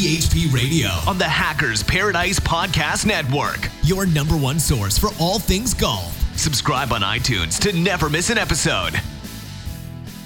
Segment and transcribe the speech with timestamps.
[0.00, 3.68] THP Radio on the Hackers Paradise Podcast Network.
[3.82, 6.16] Your number one source for all things golf.
[6.38, 8.94] Subscribe on iTunes to never miss an episode.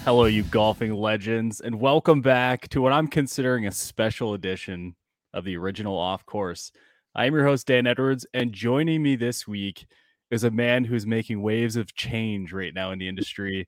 [0.04, 4.95] Hello, you golfing legends, and welcome back to what I'm considering a special edition
[5.33, 6.71] of the original off course.
[7.17, 9.87] I am your host, Dan Edwards, and joining me this week
[10.31, 13.67] is a man who's making waves of change right now in the industry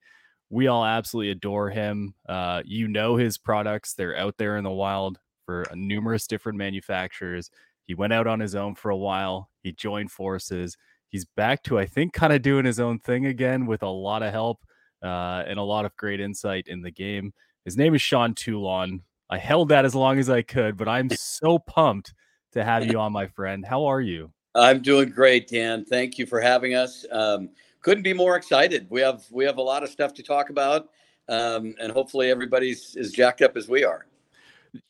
[0.51, 2.15] we all absolutely adore him.
[2.29, 7.51] Uh, you know his products; they're out there in the wild for numerous different manufacturers.
[7.87, 9.49] He went out on his own for a while.
[9.63, 10.77] He joined forces.
[11.09, 14.23] He's back to, I think, kind of doing his own thing again with a lot
[14.23, 14.59] of help
[15.03, 17.33] uh, and a lot of great insight in the game.
[17.65, 19.03] His name is Sean Toulon.
[19.31, 22.13] I held that as long as I could, but I'm so pumped
[22.53, 23.65] to have you on, my friend.
[23.65, 24.33] How are you?
[24.55, 25.85] I'm doing great, Dan.
[25.85, 27.05] Thank you for having us.
[27.13, 27.51] Um,
[27.83, 28.87] couldn't be more excited.
[28.91, 30.89] We have we have a lot of stuff to talk about,
[31.29, 34.07] um, and hopefully everybody's as jacked up as we are.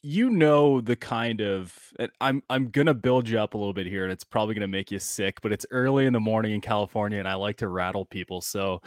[0.02, 1.76] You know the kind of
[2.20, 4.90] I'm I'm gonna build you up a little bit here, and it's probably gonna make
[4.90, 5.40] you sick.
[5.40, 8.40] But it's early in the morning in California, and I like to rattle people.
[8.40, 8.80] So,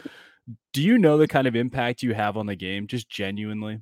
[0.72, 3.80] do you know the kind of impact you have on the game, just genuinely?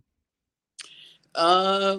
[1.35, 1.99] Uh,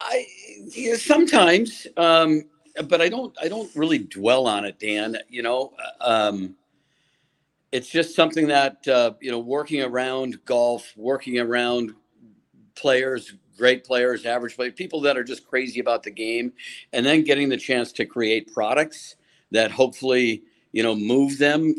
[0.00, 0.26] I
[0.74, 2.44] yeah, sometimes, um,
[2.84, 5.16] but I don't I don't really dwell on it, Dan.
[5.28, 6.56] You know, uh, um,
[7.72, 11.94] it's just something that uh, you know working around golf working around
[12.74, 16.52] players great players average players people that are just crazy about the game
[16.92, 19.16] and then getting the chance to create products
[19.50, 20.42] that hopefully
[20.72, 21.74] you know move them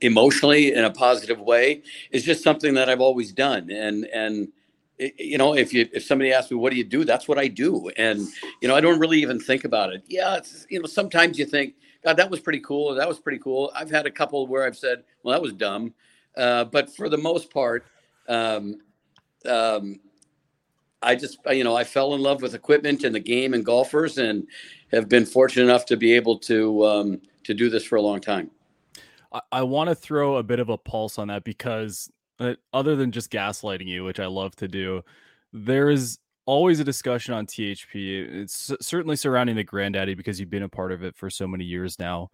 [0.00, 4.48] emotionally in a positive way is just something that i've always done and and
[5.16, 7.48] you know if you if somebody asks me what do you do that's what i
[7.48, 8.20] do and
[8.60, 11.74] you know i don't really even think about it yeah you know sometimes you think
[12.04, 12.94] God, that was pretty cool.
[12.94, 13.72] That was pretty cool.
[13.74, 15.94] I've had a couple where I've said, well, that was dumb.
[16.36, 17.84] Uh, but for the most part,
[18.28, 18.76] um,
[19.44, 19.98] um,
[21.02, 24.18] I just, you know, I fell in love with equipment and the game and golfers
[24.18, 24.46] and
[24.92, 28.20] have been fortunate enough to be able to, um, to do this for a long
[28.20, 28.50] time.
[29.32, 32.10] I, I want to throw a bit of a pulse on that because
[32.40, 35.02] uh, other than just gaslighting you, which I love to do,
[35.52, 38.42] there is always a discussion on THP.
[38.42, 41.64] It's certainly surrounding the granddaddy because you've been a part of it for so many
[41.64, 42.30] years now.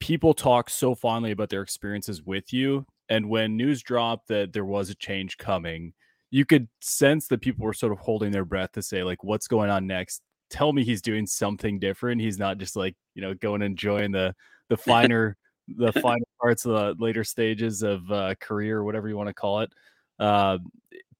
[0.00, 2.86] People talk so fondly about their experiences with you.
[3.08, 5.92] And when news dropped that there was a change coming,
[6.32, 9.46] you could sense that people were sort of holding their breath to say, like, what's
[9.46, 10.22] going on next?
[10.48, 12.22] Tell me he's doing something different.
[12.22, 14.34] He's not just like, you know, going and enjoying the
[14.68, 15.36] the finer
[15.68, 19.34] the finer parts of the later stages of uh, career or whatever you want to
[19.34, 19.72] call it.
[20.18, 20.58] Uh,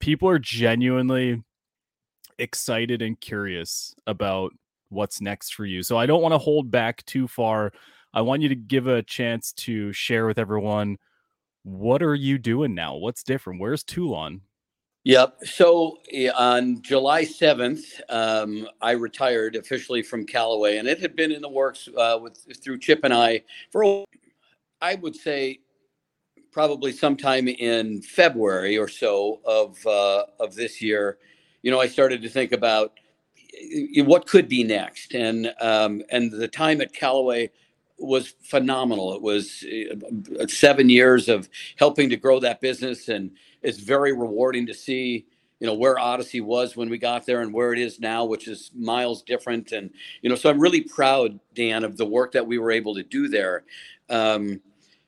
[0.01, 1.43] people are genuinely
[2.39, 4.53] excited and curious about
[4.89, 5.83] what's next for you.
[5.83, 7.73] So I don't want to hold back too far.
[8.15, 10.97] I want you to give a chance to share with everyone
[11.65, 12.97] what are you doing now?
[12.97, 13.61] What's different?
[13.61, 14.41] Where's Toulon?
[15.05, 15.39] Yep.
[15.45, 15.99] So
[16.37, 21.49] on July 7th, um, I retired officially from Callaway, and it had been in the
[21.49, 24.05] works uh, with through Chip and I for,
[24.81, 25.59] I would say,
[26.53, 31.19] probably sometime in February or so of uh, of this year
[31.63, 32.93] you know, I started to think about
[33.97, 37.51] what could be next, and um, and the time at Callaway
[38.03, 39.15] was phenomenal.
[39.15, 39.65] It was
[40.41, 43.31] uh, seven years of helping to grow that business, and
[43.63, 45.27] it's very rewarding to see
[45.61, 48.49] you know where Odyssey was when we got there and where it is now, which
[48.49, 49.73] is miles different.
[49.73, 49.91] And
[50.21, 53.03] you know, so I'm really proud, Dan, of the work that we were able to
[53.03, 53.65] do there.
[54.11, 54.61] Um,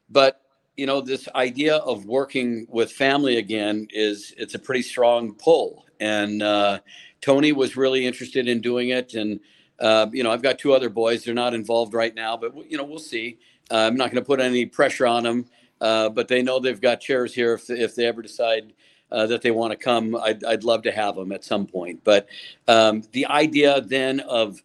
[0.09, 0.41] but
[0.77, 5.85] you know, this idea of working with family again is it's a pretty strong pull
[6.01, 6.81] and uh,
[7.21, 9.15] Tony was really interested in doing it.
[9.15, 9.41] And
[9.81, 12.77] uh, you know, I've got two other boys; they're not involved right now, but you
[12.77, 13.39] know, we'll see.
[13.71, 15.47] Uh, I'm not going to put any pressure on them,
[15.81, 18.73] uh, but they know they've got chairs here if if they ever decide.
[19.13, 22.01] Uh, that they want to come, I'd, I'd love to have them at some point.
[22.03, 22.27] But
[22.67, 24.61] um, the idea then of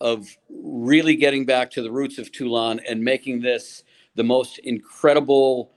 [0.00, 3.84] of really getting back to the roots of Toulon and making this
[4.16, 5.70] the most incredible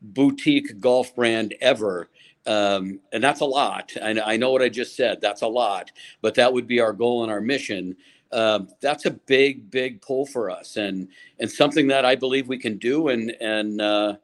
[0.00, 2.08] boutique golf brand ever
[2.50, 3.92] um, and that's a lot.
[4.02, 5.20] I, I know what I just said.
[5.20, 7.96] That's a lot, but that would be our goal and our mission.
[8.32, 11.06] Uh, that's a big, big pull for us, and
[11.38, 14.16] and something that I believe we can do, and and uh,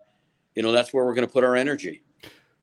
[0.56, 2.02] you know that's where we're going to put our energy.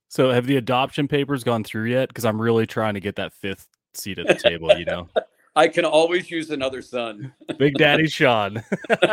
[0.09, 2.09] So, have the adoption papers gone through yet?
[2.09, 4.77] Because I'm really trying to get that fifth seat at the table.
[4.77, 5.09] You know.
[5.55, 7.33] I can always use another son.
[7.57, 8.63] Big Daddy Sean.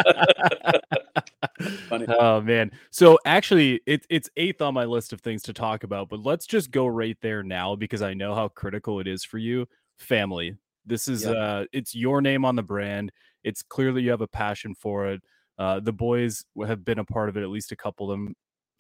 [1.91, 2.71] oh man.
[2.91, 6.47] So actually it, it's eighth on my list of things to talk about, but let's
[6.47, 9.67] just go right there now because I know how critical it is for you.
[9.99, 10.57] Family.
[10.87, 11.37] This is yep.
[11.37, 13.13] uh it's your name on the brand.
[13.45, 15.23] It's clearly you have a passion for it.
[15.59, 18.35] Uh the boys have been a part of it, at least a couple of them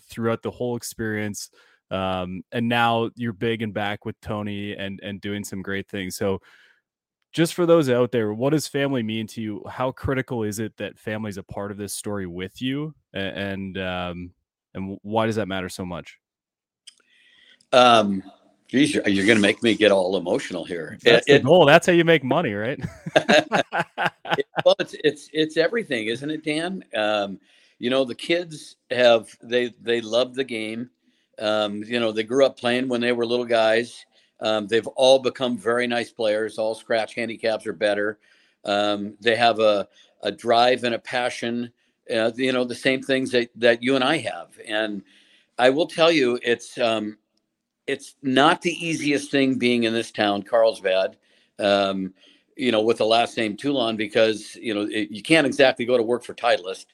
[0.08, 1.50] throughout the whole experience.
[1.90, 6.16] Um, and now you're big and back with Tony and and doing some great things.
[6.16, 6.40] So
[7.32, 9.64] just for those out there, what does family mean to you?
[9.68, 14.32] How critical is it that family's a part of this story with you, and um,
[14.74, 16.18] and why does that matter so much?
[17.72, 18.22] Um,
[18.68, 20.98] geez, you're, you're going to make me get all emotional here.
[21.02, 21.66] That's it, the goal.
[21.66, 22.80] That's how you make money, right?
[24.64, 26.84] well, it's it's it's everything, isn't it, Dan?
[26.96, 27.38] Um,
[27.78, 30.90] you know, the kids have they they love the game.
[31.38, 34.04] Um, you know, they grew up playing when they were little guys.
[34.40, 36.58] Um, they've all become very nice players.
[36.58, 38.18] All scratch handicaps are better.
[38.64, 39.88] Um, they have a,
[40.22, 41.72] a drive and a passion.
[42.12, 44.48] Uh, you know, the same things that, that you and I have.
[44.66, 45.02] And
[45.58, 47.18] I will tell you, it's um,
[47.86, 51.16] it's not the easiest thing being in this town, Carlsbad.
[51.58, 52.14] Um,
[52.56, 55.96] you know, with the last name Toulon, because you know it, you can't exactly go
[55.96, 56.86] to work for Titleist,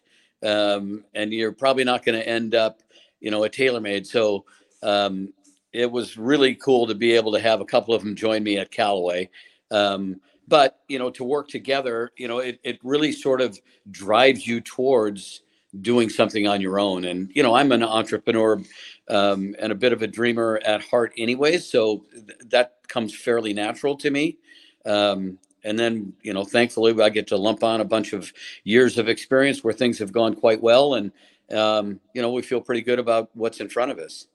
[0.42, 2.82] um, and you're probably not going to end up,
[3.20, 4.06] you know, a TaylorMade.
[4.06, 4.44] So
[4.82, 5.32] um,
[5.76, 8.56] it was really cool to be able to have a couple of them join me
[8.56, 9.28] at Callaway.
[9.70, 13.58] Um, but you know, to work together, you know, it, it really sort of
[13.90, 15.42] drives you towards
[15.82, 17.04] doing something on your own.
[17.04, 18.62] And you know, I'm an entrepreneur
[19.08, 21.58] um, and a bit of a dreamer at heart, anyway.
[21.58, 24.38] So th- that comes fairly natural to me.
[24.86, 28.32] Um, and then, you know, thankfully, I get to lump on a bunch of
[28.64, 31.12] years of experience where things have gone quite well, and
[31.52, 34.28] um, you know, we feel pretty good about what's in front of us.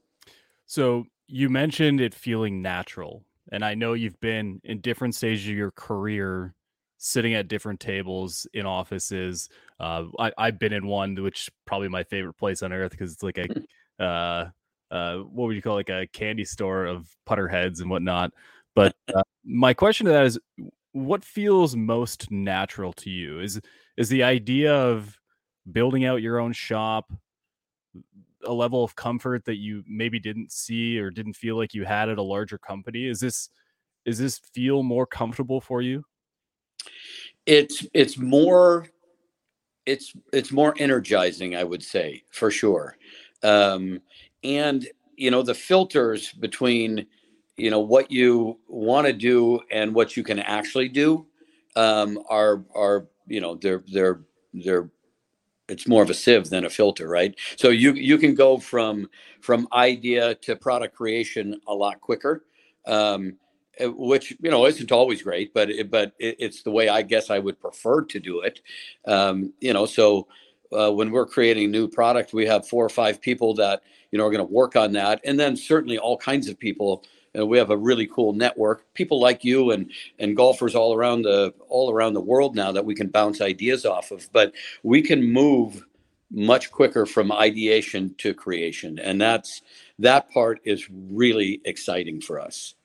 [0.65, 5.55] So you mentioned it feeling natural, and I know you've been in different stages of
[5.55, 6.53] your career,
[6.97, 9.49] sitting at different tables in offices.
[9.79, 13.23] Uh, I, I've been in one, which probably my favorite place on earth because it's
[13.23, 13.63] like a, mm-hmm.
[13.99, 14.49] uh,
[14.93, 18.31] uh, what would you call it, like a candy store of putter heads and whatnot.
[18.73, 20.39] But uh, my question to that is,
[20.93, 23.41] what feels most natural to you?
[23.41, 23.59] Is
[23.97, 25.19] is the idea of
[25.69, 27.11] building out your own shop,
[28.45, 32.09] a level of comfort that you maybe didn't see or didn't feel like you had
[32.09, 33.07] at a larger company?
[33.07, 33.49] Is this
[34.05, 36.03] is this feel more comfortable for you?
[37.45, 38.87] It's it's more
[39.85, 42.97] it's it's more energizing, I would say, for sure.
[43.43, 44.01] Um,
[44.43, 47.05] and you know, the filters between
[47.57, 51.25] you know what you want to do and what you can actually do
[51.75, 54.21] um, are are you know they're they're
[54.53, 54.89] they're
[55.71, 57.35] it's more of a sieve than a filter right?
[57.57, 59.09] So you you can go from
[59.41, 62.43] from idea to product creation a lot quicker
[62.85, 63.37] um,
[63.77, 67.01] eh, which you know isn't always great but it, but it, it's the way i
[67.01, 68.61] guess i would prefer to do it.
[69.05, 70.27] Um, you know so
[70.71, 73.81] uh, when we're creating new product we have four or five people that
[74.11, 77.03] you know are going to work on that and then certainly all kinds of people
[77.33, 78.85] and we have a really cool network.
[78.93, 82.85] People like you and and golfers all around the all around the world now that
[82.85, 84.29] we can bounce ideas off of.
[84.33, 85.85] But we can move
[86.31, 88.99] much quicker from ideation to creation.
[88.99, 89.61] And that's
[89.99, 92.75] that part is really exciting for us.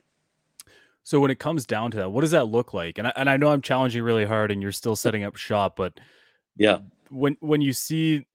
[1.05, 2.99] So when it comes down to that what does that look like?
[2.99, 5.77] And I, and I know i'm challenging really hard and you're still setting up shop
[5.77, 5.99] but
[6.57, 6.79] yeah.
[7.11, 8.27] when when you see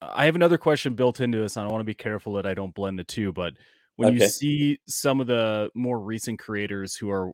[0.00, 2.54] i have another question built into this and i want to be careful that i
[2.54, 3.52] don't blend the two but
[4.00, 4.24] when okay.
[4.24, 7.32] you see some of the more recent creators who are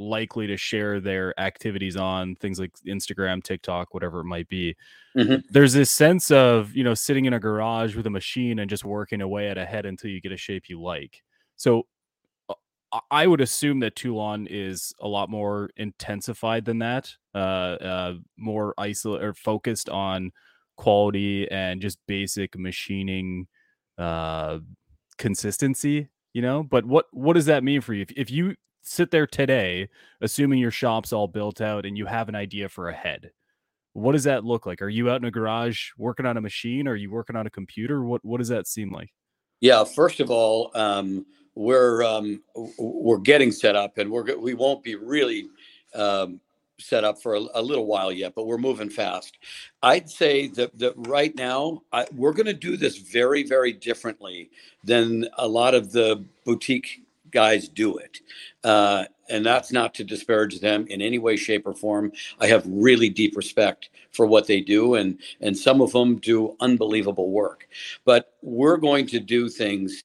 [0.00, 4.74] likely to share their activities on things like Instagram, TikTok, whatever it might be.
[5.16, 5.36] Mm-hmm.
[5.50, 8.84] There's this sense of, you know, sitting in a garage with a machine and just
[8.84, 11.22] working away at a head until you get a shape you like.
[11.56, 11.86] So
[12.48, 12.54] uh,
[13.08, 18.74] I would assume that Toulon is a lot more intensified than that, uh, uh, more
[18.78, 20.32] isolated or focused on
[20.76, 23.46] quality and just basic machining,
[23.96, 24.58] uh,
[25.20, 26.64] consistency, you know.
[26.64, 28.02] But what what does that mean for you?
[28.02, 29.88] If, if you sit there today,
[30.20, 33.30] assuming your shop's all built out and you have an idea for a head,
[33.92, 34.82] what does that look like?
[34.82, 36.88] Are you out in a garage working on a machine?
[36.88, 38.02] Are you working on a computer?
[38.02, 39.10] What what does that seem like?
[39.60, 42.42] Yeah, first of all, um, we're um,
[42.78, 45.48] we're getting set up, and we're we won't be really
[45.94, 46.40] um,
[46.80, 49.38] set up for a, a, little while yet, but we're moving fast.
[49.82, 54.50] I'd say that, that right now I, we're going to do this very, very differently
[54.84, 58.20] than a lot of the boutique guys do it.
[58.64, 62.12] Uh, and that's not to disparage them in any way, shape, or form.
[62.40, 66.56] I have really deep respect for what they do, and and some of them do
[66.60, 67.68] unbelievable work.
[68.04, 70.02] But we're going to do things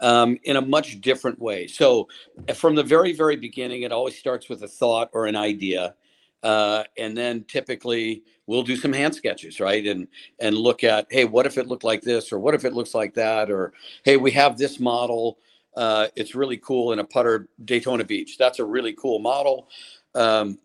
[0.00, 1.66] um, in a much different way.
[1.66, 2.08] So,
[2.54, 5.94] from the very, very beginning, it always starts with a thought or an idea,
[6.42, 9.86] uh, and then typically we'll do some hand sketches, right?
[9.86, 12.72] And and look at, hey, what if it looked like this, or what if it
[12.72, 13.72] looks like that, or
[14.04, 15.38] hey, we have this model.
[15.76, 18.38] Uh, it's really cool in a putter Daytona Beach.
[18.38, 19.68] That's a really cool model.
[20.14, 20.58] Um,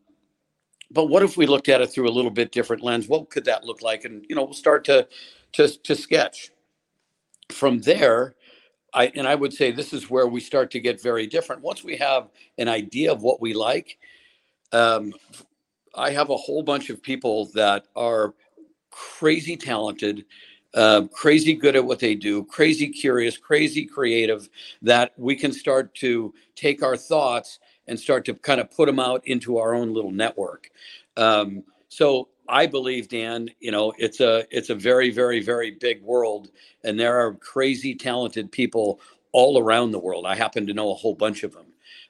[0.91, 3.07] but what if we looked at it through a little bit different lens?
[3.07, 4.05] What could that look like?
[4.05, 5.07] And you know, we'll start to
[5.53, 6.51] to to sketch.
[7.49, 8.35] From there,
[8.93, 11.61] I and I would say this is where we start to get very different.
[11.61, 13.97] Once we have an idea of what we like,
[14.71, 15.13] Um,
[15.95, 18.33] I have a whole bunch of people that are
[18.91, 20.25] crazy talented,
[20.73, 24.49] uh, crazy good at what they do, crazy curious, crazy creative,
[24.81, 28.99] that we can start to take our thoughts and start to kind of put them
[28.99, 30.69] out into our own little network.
[31.17, 36.01] Um, so I believe, Dan, you know, it's a it's a very, very, very big
[36.01, 36.49] world,
[36.83, 38.99] and there are crazy talented people
[39.33, 40.25] all around the world.
[40.25, 41.65] I happen to know a whole bunch of them.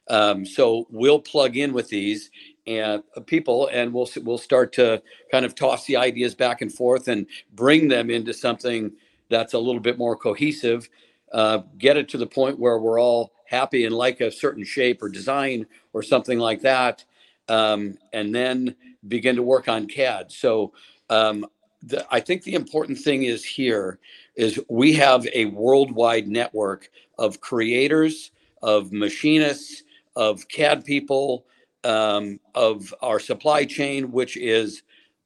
[0.08, 2.32] Um, so we'll plug in with these
[2.68, 5.02] and uh, people, and we'll we'll start to
[5.32, 8.92] kind of toss the ideas back and forth and bring them into something
[9.30, 10.90] that's a little bit more cohesive.
[11.32, 15.02] Uh, get it to the point where we're all happy and like a certain shape
[15.02, 17.04] or design or something like that,
[17.50, 18.76] um, and then
[19.08, 20.32] begin to work on CAD.
[20.32, 20.74] So
[21.10, 21.46] um,
[21.84, 24.00] the, I think the important thing is here
[24.36, 29.84] is we have a worldwide network of creators, of machinists,
[30.16, 31.46] of CAD people,
[31.84, 34.84] um, of our supply chain, which is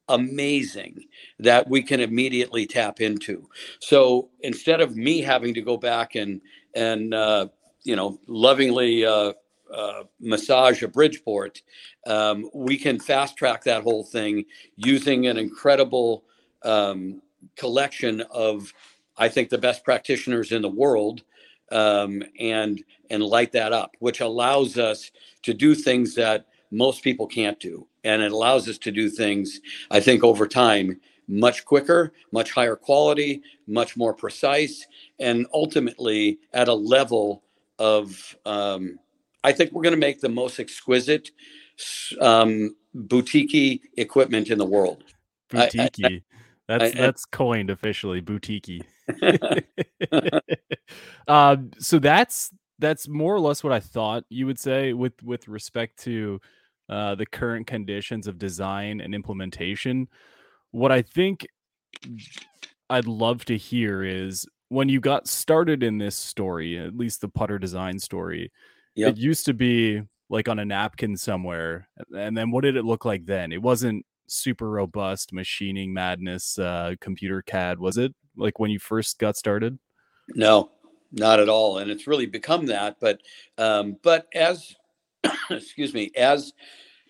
[0.10, 1.06] amazing
[1.40, 3.50] that we can immediately tap into.
[3.80, 6.42] So instead of me having to go back and
[6.76, 7.48] and uh,
[7.84, 9.34] you know lovingly uh,
[9.74, 11.62] uh, massage a Bridgeport,
[12.06, 14.46] um, we can fast track that whole thing
[14.76, 16.24] using an incredible
[16.64, 17.22] um,
[17.56, 18.74] collection of,
[19.18, 21.24] I think, the best practitioners in the world,
[21.76, 25.12] um, and and light that up, which allows us
[25.44, 29.60] to do things that most people can't do, and it allows us to do things,
[29.92, 34.86] I think, over time much quicker, much higher quality, much more precise,
[35.20, 37.44] and ultimately at a level
[37.80, 39.00] of um,
[39.44, 41.32] I think we're going to make the most exquisite
[42.22, 45.04] um, boutique equipment in the world.
[45.50, 46.24] Boutique.
[46.68, 48.82] That's I, that's coined officially, boutique.
[51.28, 55.48] Uh, so that's that's more or less what I thought you would say with with
[55.48, 56.40] respect to
[56.90, 60.08] uh, the current conditions of design and implementation.
[60.72, 61.48] What I think
[62.90, 67.30] I'd love to hear is when you got started in this story, at least the
[67.30, 68.52] putter design story,
[68.96, 69.12] Yep.
[69.12, 71.88] It used to be like on a napkin somewhere.
[72.16, 73.52] And then what did it look like then?
[73.52, 78.14] It wasn't super robust machining madness uh computer CAD, was it?
[78.38, 79.78] Like when you first got started?
[80.34, 80.72] No,
[81.12, 81.78] not at all.
[81.78, 82.98] And it's really become that.
[83.00, 83.22] But
[83.58, 84.76] um, but as
[85.50, 86.54] excuse me, as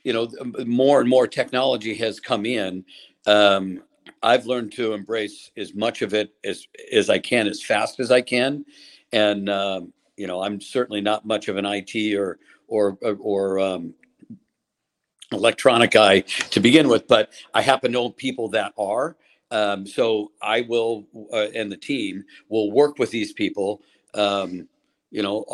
[0.04, 0.30] you know,
[0.66, 2.86] more and more technology has come in.
[3.26, 3.82] Um,
[4.22, 8.12] I've learned to embrace as much of it as as I can, as fast as
[8.12, 8.66] I can,
[9.12, 13.96] and um, you know, I'm certainly not much of an IT or or or um,
[15.36, 19.16] electronic guy to begin with, but I happen to know people that are.
[19.52, 23.82] Um, so I will, uh, and the team will work with these people,
[24.14, 24.68] um,
[25.12, 25.46] you know,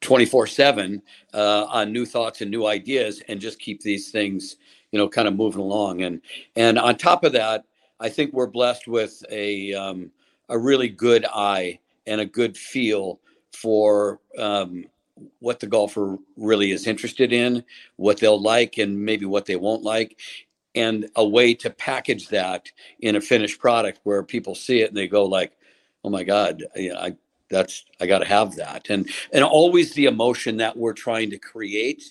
[0.00, 1.00] 24 seven
[1.32, 4.56] uh, on new thoughts and new ideas and just keep these things,
[4.90, 6.02] you know, kind of moving along.
[6.02, 6.20] And,
[6.56, 7.64] and on top of that,
[8.00, 10.10] I think we're blessed with a, um,
[10.48, 13.20] a really good eye and a good feel
[13.52, 14.84] for um,
[15.40, 17.64] what the golfer really is interested in,
[17.96, 20.20] what they'll like, and maybe what they won't like,
[20.74, 22.70] and a way to package that
[23.00, 25.52] in a finished product where people see it and they go like,
[26.04, 27.16] "Oh my God, I,
[27.50, 31.38] that's I got to have that," and and always the emotion that we're trying to
[31.38, 32.04] create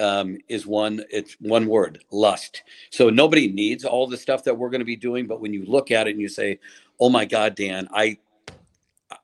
[0.00, 2.64] um, is one it's one word lust.
[2.90, 5.66] So nobody needs all the stuff that we're going to be doing but when you
[5.66, 6.60] look at it and you say
[7.00, 8.18] oh my god dan i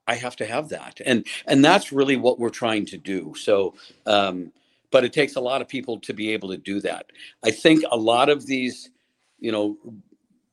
[0.06, 3.34] I have to have that, and and that's really what we're trying to do.
[3.36, 3.74] So,
[4.06, 4.52] um,
[4.90, 7.06] but it takes a lot of people to be able to do that.
[7.44, 8.90] I think a lot of these,
[9.38, 9.76] you know,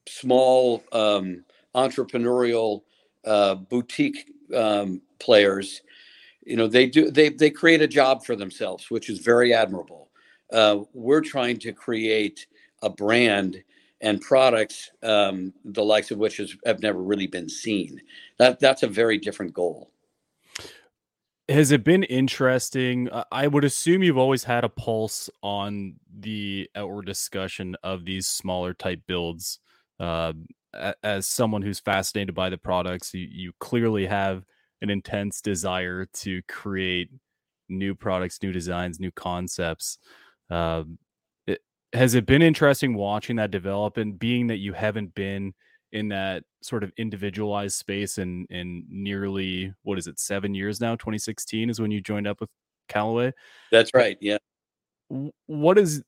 [0.07, 1.43] small um,
[1.75, 2.81] entrepreneurial
[3.25, 5.81] uh, boutique um, players,
[6.45, 10.09] you know, they do they they create a job for themselves, which is very admirable.
[10.51, 12.47] Uh, we're trying to create
[12.81, 13.61] a brand
[14.01, 18.01] and products um, the likes of which has, have never really been seen.
[18.37, 19.91] That that's a very different goal.
[21.47, 23.09] Has it been interesting?
[23.31, 28.75] I would assume you've always had a pulse on the outward discussion of these smaller
[28.75, 29.59] type builds.
[29.99, 30.33] Uh,
[31.03, 34.43] as someone who's fascinated by the products, you, you clearly have
[34.83, 37.09] an intense desire to create
[37.67, 39.97] new products, new designs, new concepts.
[40.51, 40.99] Um,
[41.93, 45.53] has it been interesting watching that develop and being that you haven't been
[45.91, 50.95] in that sort of individualized space in in nearly what is it seven years now?
[50.95, 52.49] 2016 is when you joined up with
[52.87, 53.33] callaway?
[53.71, 54.37] That's right yeah.
[55.47, 56.03] what is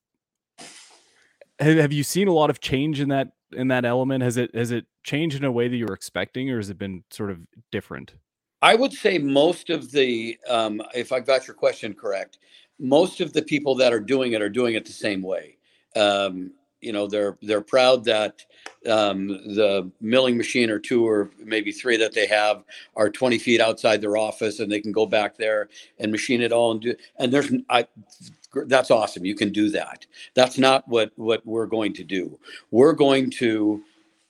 [1.59, 4.23] have you seen a lot of change in that in that element?
[4.23, 6.77] Has it has it changed in a way that you were expecting or has it
[6.77, 7.39] been sort of
[7.71, 8.15] different?
[8.61, 12.37] I would say most of the um, if i got your question correct
[12.81, 15.57] most of the people that are doing it are doing it the same way.
[15.95, 18.43] Um, you know, they're they're proud that
[18.89, 22.63] um, the milling machine or two or maybe three that they have
[22.95, 25.69] are 20 feet outside their office, and they can go back there
[25.99, 26.95] and machine it all and do.
[27.17, 27.87] And there's I,
[28.65, 29.25] that's awesome.
[29.25, 30.05] You can do that.
[30.33, 32.39] That's not what what we're going to do.
[32.71, 33.83] We're going to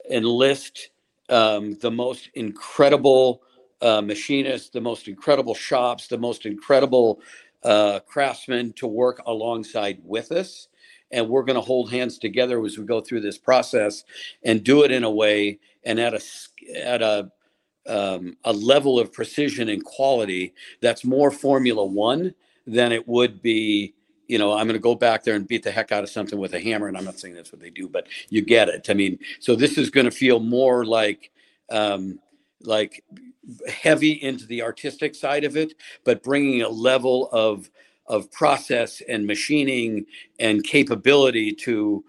[0.10, 0.89] enlist
[1.30, 3.41] um, the most incredible
[3.82, 7.22] uh, machinists, the most incredible shops, the most incredible
[7.63, 10.68] uh, craftsmen to work alongside with us.
[11.12, 14.03] And we're going to hold hands together as we go through this process
[14.44, 16.22] and do it in a way and at a
[16.84, 17.32] at a
[17.88, 22.34] um, a level of precision and quality that's more Formula One
[22.68, 23.94] than it would be.
[24.27, 26.39] You know, I'm going to go back there and beat the heck out of something
[26.39, 28.89] with a hammer, and I'm not saying that's what they do, but you get it.
[28.89, 31.32] I mean, so this is going to feel more like
[31.70, 32.20] um,
[32.63, 33.03] like
[33.68, 37.70] heavy into the artistic side of it, but bringing a level of
[38.08, 40.05] of process and machining
[40.39, 42.03] and capability to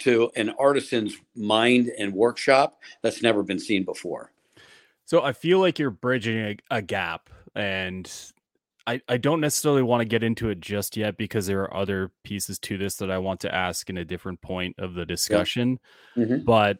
[0.00, 4.32] to an artisan's mind and workshop that's never been seen before.
[5.04, 8.10] So I feel like you're bridging a, a gap and
[8.86, 12.12] I, I don't necessarily want to get into it just yet because there are other
[12.22, 15.78] pieces to this that I want to ask in a different point of the discussion.
[16.14, 16.24] Yeah.
[16.24, 16.44] Mm-hmm.
[16.44, 16.78] But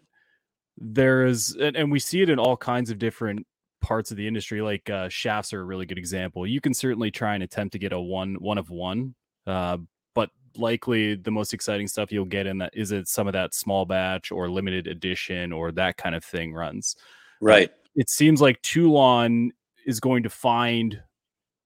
[0.79, 3.47] there is, and, and, we see it in all kinds of different
[3.87, 6.45] parts of the industry like uh, shafts are a really good example.
[6.45, 9.15] You can certainly try and attempt to get a one one of one
[9.47, 9.79] uh,
[10.13, 13.55] but likely the most exciting stuff you'll get in that is it some of that
[13.55, 16.97] small batch or limited edition or that kind of thing runs.
[17.41, 17.71] Right.
[17.95, 19.53] it seems like toulon
[19.87, 21.01] is going to find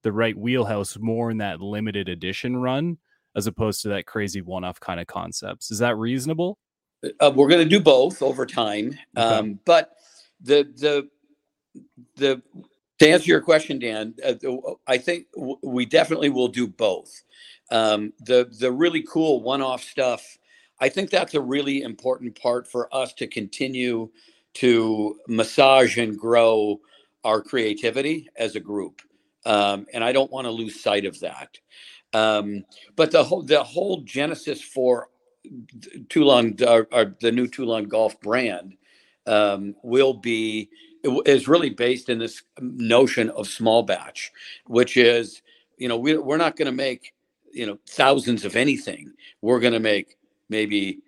[0.03, 2.99] the right wheelhouse more in that limited edition run
[3.35, 5.71] as opposed to that crazy one-off kind of concepts.
[5.71, 6.59] Is that reasonable?
[7.19, 9.25] Uh, we're going to do both over time okay.
[9.25, 9.95] um, but
[10.43, 11.07] the the
[12.17, 12.41] the
[12.99, 14.33] to answer your question, Dan, uh,
[14.87, 17.23] I think w- we definitely will do both.
[17.71, 20.37] Um, the the really cool one-off stuff,
[20.79, 24.09] I think that's a really important part for us to continue
[24.55, 26.79] to massage and grow
[27.23, 29.01] our creativity as a group,
[29.45, 31.57] um, and I don't want to lose sight of that.
[32.13, 35.09] Um, but the whole the whole genesis for
[36.09, 38.75] Toulon, uh, the new Toulon Golf brand,
[39.27, 40.69] um, will be
[41.03, 44.31] is really based in this notion of small batch,
[44.67, 45.41] which is,
[45.77, 47.13] you know, we, we're not going to make,
[47.51, 49.13] you know, thousands of anything.
[49.41, 50.17] We're going to make
[50.49, 50.99] maybe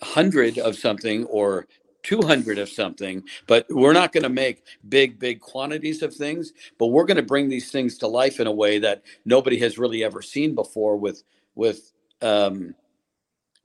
[0.00, 1.66] 100 of something or
[2.02, 6.52] 200 of something, but we're not going to make big, big quantities of things.
[6.78, 9.78] But we're going to bring these things to life in a way that nobody has
[9.78, 11.22] really ever seen before with,
[11.54, 12.74] with, um,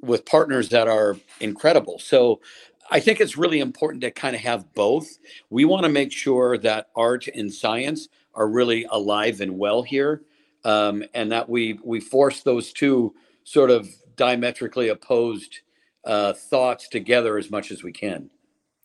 [0.02, 2.00] with partners that are incredible.
[2.00, 2.42] So
[2.91, 5.17] I think it's really important to kind of have both.
[5.50, 10.21] We want to make sure that art and science are really alive and well here,
[10.63, 15.60] um, and that we we force those two sort of diametrically opposed
[16.06, 18.30] uh, thoughts together as much as we can.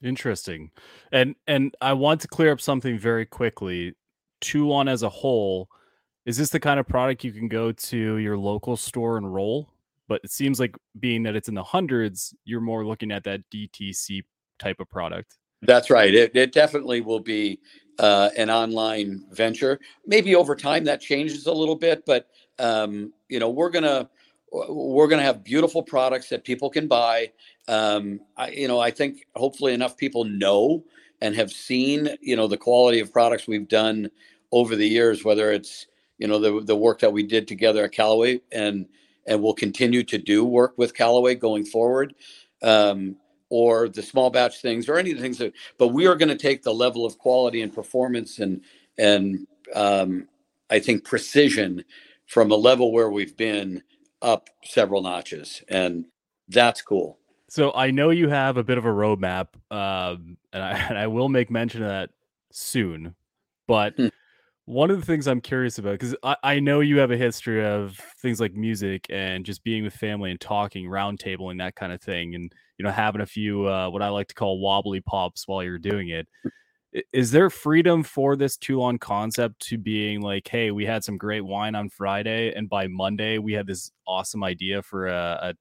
[0.02, 0.70] Interesting,
[1.12, 3.94] and and I want to clear up something very quickly.
[4.40, 5.68] Toulon as a whole,
[6.24, 9.68] is this the kind of product you can go to your local store and roll?
[10.10, 13.42] But it seems like being that it's in the hundreds, you're more looking at that
[13.54, 14.24] DTC
[14.58, 15.36] type of product.
[15.62, 16.12] That's right.
[16.12, 17.60] It, it definitely will be
[18.00, 19.78] uh, an online venture.
[20.04, 22.26] Maybe over time that changes a little bit, but
[22.58, 24.10] um, you know we're gonna
[24.50, 27.30] we're gonna have beautiful products that people can buy.
[27.68, 30.82] Um, I, you know, I think hopefully enough people know
[31.20, 34.10] and have seen you know the quality of products we've done
[34.50, 35.86] over the years, whether it's
[36.18, 38.88] you know the the work that we did together at Callaway and
[39.26, 42.14] and we'll continue to do work with Callaway going forward,
[42.62, 43.16] um,
[43.48, 45.52] or the small batch things, or any of the things that.
[45.78, 48.62] But we are going to take the level of quality and performance and
[48.98, 50.28] and um,
[50.70, 51.84] I think precision
[52.26, 53.82] from a level where we've been
[54.22, 56.04] up several notches, and
[56.48, 57.18] that's cool.
[57.48, 61.08] So I know you have a bit of a roadmap, um, and, I, and I
[61.08, 62.10] will make mention of that
[62.52, 63.14] soon.
[63.66, 64.08] But hmm
[64.70, 67.64] one of the things I'm curious about, because I, I know you have a history
[67.64, 71.92] of things like music and just being with family and talking, roundtable and that kind
[71.92, 75.00] of thing, and you know having a few uh, what I like to call wobbly
[75.00, 76.28] pops while you're doing it.
[77.12, 81.42] Is there freedom for this Toulon concept to being like, hey, we had some great
[81.42, 85.54] wine on Friday, and by Monday we had this awesome idea for a, a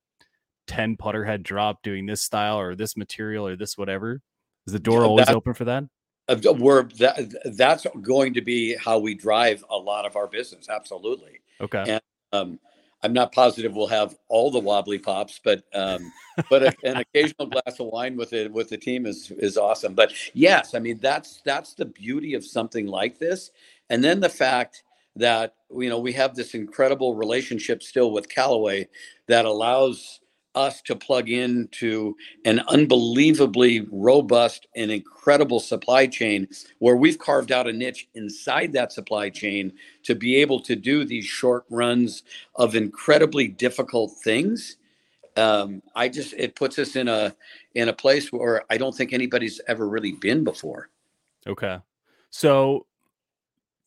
[0.68, 4.22] 10 putter head drop doing this style or this material or this whatever?
[4.68, 5.86] Is the door always that, open for that?
[6.58, 11.42] We're that that's going to be how we drive a lot of our business absolutely.
[11.62, 11.84] Okay.
[11.88, 12.60] And um,
[13.02, 16.12] i'm not positive we'll have all the wobbly pops but um,
[16.50, 19.94] but a, an occasional glass of wine with it with the team is is awesome.
[19.94, 23.52] But yes i mean that's that's the beauty of something like this.
[23.90, 24.84] And then the fact
[25.16, 28.88] that you know we have this incredible relationship still with Callaway
[29.28, 30.19] that allows
[30.56, 36.48] us to plug into an unbelievably robust and incredible supply chain
[36.80, 39.72] where we've carved out a niche inside that supply chain
[40.04, 42.24] to be able to do these short runs
[42.56, 44.78] of incredibly difficult things.
[45.38, 47.34] Um, i just it puts us in a
[47.76, 50.90] in a place where i don't think anybody's ever really been before.
[51.48, 51.78] Okay.
[52.32, 52.88] So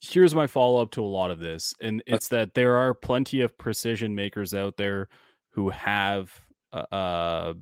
[0.00, 3.58] here's my follow-up to a lot of this and it's that there are plenty of
[3.58, 5.08] precision makers out there
[5.50, 6.40] who have
[6.72, 7.54] uh,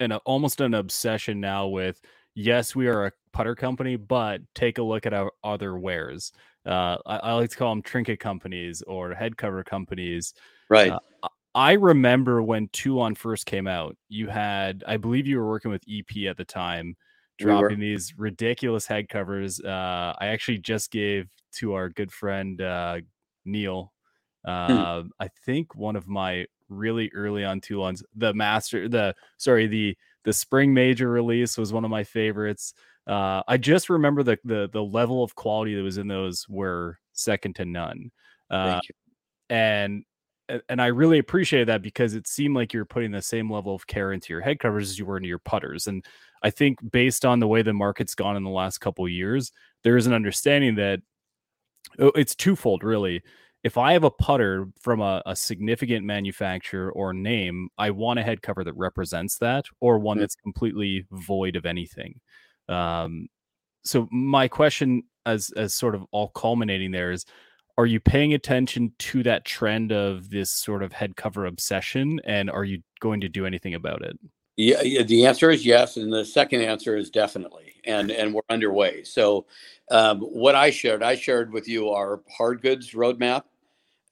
[0.00, 2.00] and almost an obsession now with
[2.34, 6.32] yes, we are a putter company, but take a look at our other wares.
[6.66, 10.32] Uh, I, I, like to call them trinket companies or head cover companies.
[10.68, 10.90] Right.
[10.90, 15.70] Uh, I remember when Toulon first came out, you had, I believe you were working
[15.70, 16.96] with EP at the time,
[17.38, 19.60] dropping we these ridiculous head covers.
[19.60, 23.00] Uh, I actually just gave to our good friend uh,
[23.44, 23.92] Neil,
[24.44, 25.08] uh, hmm.
[25.20, 28.02] I think one of my really early on Toulons.
[28.16, 32.74] The master, the sorry, the the spring major release was one of my favorites.
[33.06, 36.98] Uh, I just remember the the the level of quality that was in those were
[37.12, 38.10] second to none.
[38.50, 38.80] Uh,
[39.50, 40.04] and
[40.68, 43.86] and I really appreciated that because it seemed like you're putting the same level of
[43.86, 45.86] care into your head covers as you were into your putters.
[45.86, 46.04] And
[46.42, 49.96] I think based on the way the market's gone in the last couple years, there
[49.96, 51.00] is an understanding that
[51.98, 53.22] oh, it's twofold really
[53.64, 58.22] if I have a putter from a, a, significant manufacturer or name, I want a
[58.22, 60.20] head cover that represents that or one mm-hmm.
[60.20, 62.20] that's completely void of anything.
[62.68, 63.28] Um,
[63.82, 67.24] so my question as as sort of all culminating there is
[67.76, 72.50] are you paying attention to that trend of this sort of head cover obsession and
[72.50, 74.18] are you going to do anything about it?
[74.56, 78.42] Yeah, yeah the answer is yes and the second answer is definitely and and we're
[78.50, 79.04] underway.
[79.04, 79.46] So
[79.90, 83.44] um, what I shared, I shared with you our hard goods roadmap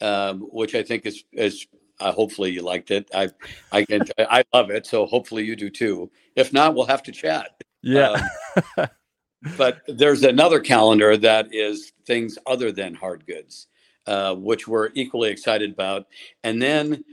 [0.02, 1.66] um, which I think is is
[2.00, 3.08] uh, hopefully you liked it.
[3.14, 3.30] I
[3.70, 6.10] I can I love it, so hopefully you do too.
[6.36, 7.62] If not, we'll have to chat.
[7.82, 8.28] Yeah.
[8.76, 8.88] Um,
[9.56, 13.68] but there's another calendar that is things other than hard goods,
[14.06, 16.06] uh, which we're equally excited about.
[16.44, 17.04] And then,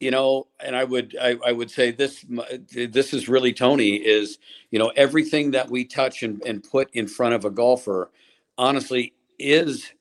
[0.00, 2.24] you know, and I would I, I would say this
[2.72, 4.38] this is really Tony is
[4.70, 8.10] you know everything that we touch and, and put in front of a golfer,
[8.56, 9.92] honestly, is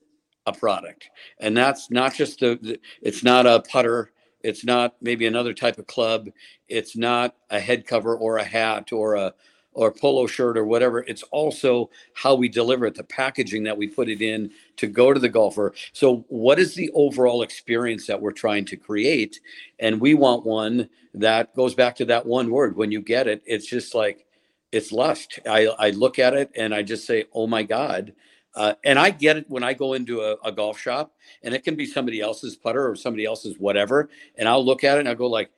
[0.47, 1.09] a product.
[1.39, 4.11] And that's not just the it's not a putter
[4.43, 6.29] it's not maybe another type of club
[6.67, 9.33] it's not a head cover or a hat or a
[9.77, 11.01] or polo shirt or whatever.
[11.01, 15.13] It's also how we deliver it the packaging that we put it in to go
[15.13, 15.75] to the golfer.
[15.93, 19.39] So what is the overall experience that we're trying to create?
[19.77, 23.43] And we want one that goes back to that one word when you get it
[23.45, 24.25] it's just like
[24.71, 25.39] it's lust.
[25.47, 28.13] I i look at it and i just say oh my god
[28.57, 31.63] uh, and I get it when I go into a, a, golf shop and it
[31.63, 34.09] can be somebody else's putter or somebody else's whatever.
[34.35, 35.51] And I'll look at it and I'll go like,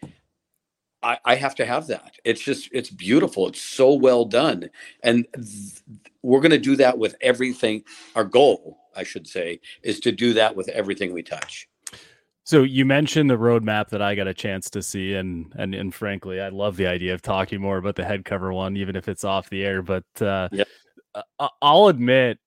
[1.01, 2.15] I, I have to have that.
[2.25, 3.47] It's just, it's beautiful.
[3.47, 4.69] It's so well done.
[5.01, 5.81] And th-
[6.23, 7.85] we're going to do that with everything.
[8.15, 11.69] Our goal, I should say, is to do that with everything we touch.
[12.43, 15.93] So you mentioned the roadmap that I got a chance to see, and and and
[15.93, 19.07] frankly, I love the idea of talking more about the head cover one, even if
[19.07, 19.83] it's off the air.
[19.83, 20.67] But uh, yep.
[21.61, 22.39] I'll admit,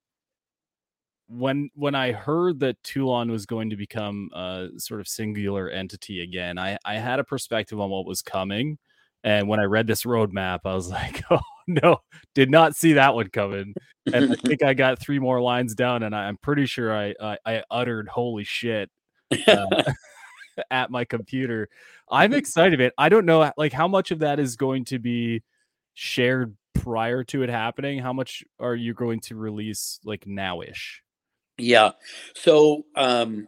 [1.28, 6.22] when when I heard that Toulon was going to become a sort of singular entity
[6.22, 8.78] again, I I had a perspective on what was coming,
[9.24, 11.98] and when I read this roadmap, I was like, oh no,
[12.34, 13.74] did not see that one coming.
[14.12, 17.14] And I think I got three more lines down, and I, am pretty sure I,
[17.20, 18.90] I, I uttered "holy shit"
[19.46, 19.92] uh,
[20.70, 21.68] at my computer.
[22.10, 22.80] I'm excited.
[22.80, 22.92] It.
[22.98, 25.42] I don't know like how much of that is going to be
[25.94, 27.98] shared prior to it happening.
[28.00, 31.00] How much are you going to release like nowish?
[31.58, 31.92] Yeah.
[32.34, 33.46] So um,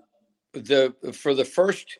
[0.53, 1.99] the for the first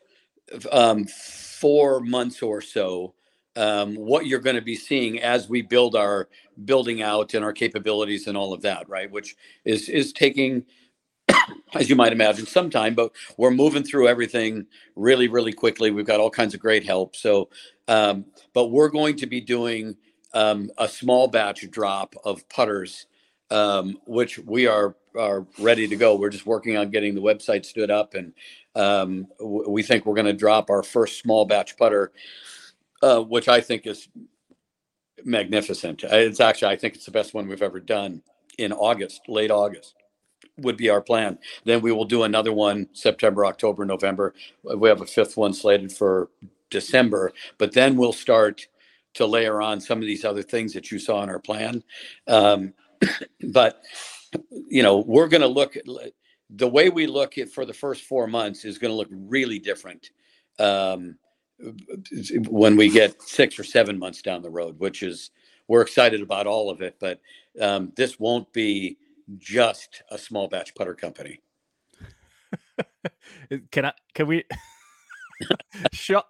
[0.71, 3.13] um, four months or so,
[3.55, 6.29] um, what you're going to be seeing as we build our
[6.65, 9.11] building out and our capabilities and all of that, right?
[9.11, 10.65] Which is is taking,
[11.75, 14.65] as you might imagine, some time, but we're moving through everything
[14.95, 15.91] really, really quickly.
[15.91, 17.15] We've got all kinds of great help.
[17.15, 17.49] So,
[17.87, 19.95] um, but we're going to be doing
[20.33, 23.07] um, a small batch drop of putters,
[23.51, 26.15] um, which we are are ready to go.
[26.15, 28.33] We're just working on getting the website stood up, and
[28.75, 32.11] um, w- we think we're going to drop our first small batch putter,
[33.03, 34.09] uh, which I think is
[35.25, 36.03] magnificent.
[36.05, 38.23] Uh, it's actually I think it's the best one we've ever done
[38.57, 39.93] in August, late August
[40.59, 41.39] would be our plan.
[41.65, 44.33] Then we will do another one September, October, November.
[44.63, 46.29] We have a fifth one slated for
[46.69, 48.67] December, but then we'll start
[49.15, 51.83] to layer on some of these other things that you saw in our plan.
[52.27, 52.73] Um,
[53.51, 53.81] but
[54.69, 55.83] you know, we're going to look at
[56.49, 59.59] the way we look at for the first four months is going to look really
[59.59, 60.09] different
[60.59, 61.17] um,
[62.49, 65.31] when we get six or seven months down the road, which is
[65.67, 66.95] we're excited about all of it.
[66.99, 67.21] But
[67.59, 68.97] um, this won't be
[69.37, 71.41] just a small batch putter company.
[73.71, 73.93] can I?
[74.13, 74.43] Can we?
[75.93, 76.29] Shut.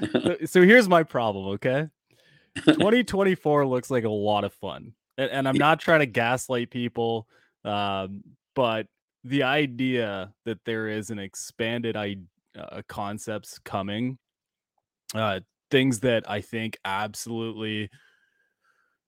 [0.12, 1.46] so, so here's my problem.
[1.54, 1.88] Okay,
[2.56, 7.26] 2024 looks like a lot of fun, and, and I'm not trying to gaslight people,
[7.64, 8.22] um,
[8.54, 8.86] but
[9.24, 14.18] the idea that there is an expanded uh, concepts coming,
[15.14, 17.90] uh, things that I think absolutely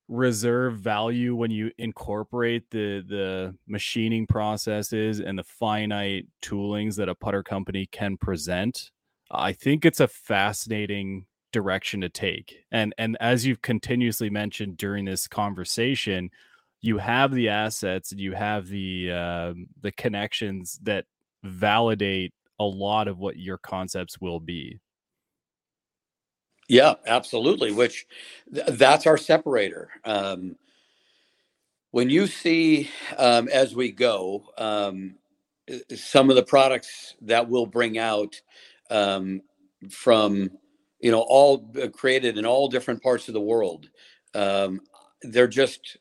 [0.08, 7.14] reserve value when you incorporate the the machining processes and the finite toolings that a
[7.14, 8.90] putter company can present
[9.30, 15.04] i think it's a fascinating direction to take and and as you've continuously mentioned during
[15.04, 16.30] this conversation
[16.80, 21.04] you have the assets and you have the uh, the connections that
[21.44, 24.80] validate a lot of what your concepts will be
[26.68, 27.72] yeah, absolutely.
[27.72, 28.06] Which
[28.52, 29.90] th- that's our separator.
[30.06, 30.56] Um,
[31.90, 35.16] when you see um, as we go um,
[35.94, 38.40] some of the products that we'll bring out
[38.90, 39.42] um,
[39.90, 40.50] from
[41.02, 43.88] you know all uh, created in all different parts of the world
[44.34, 44.80] um,
[45.22, 45.98] they're just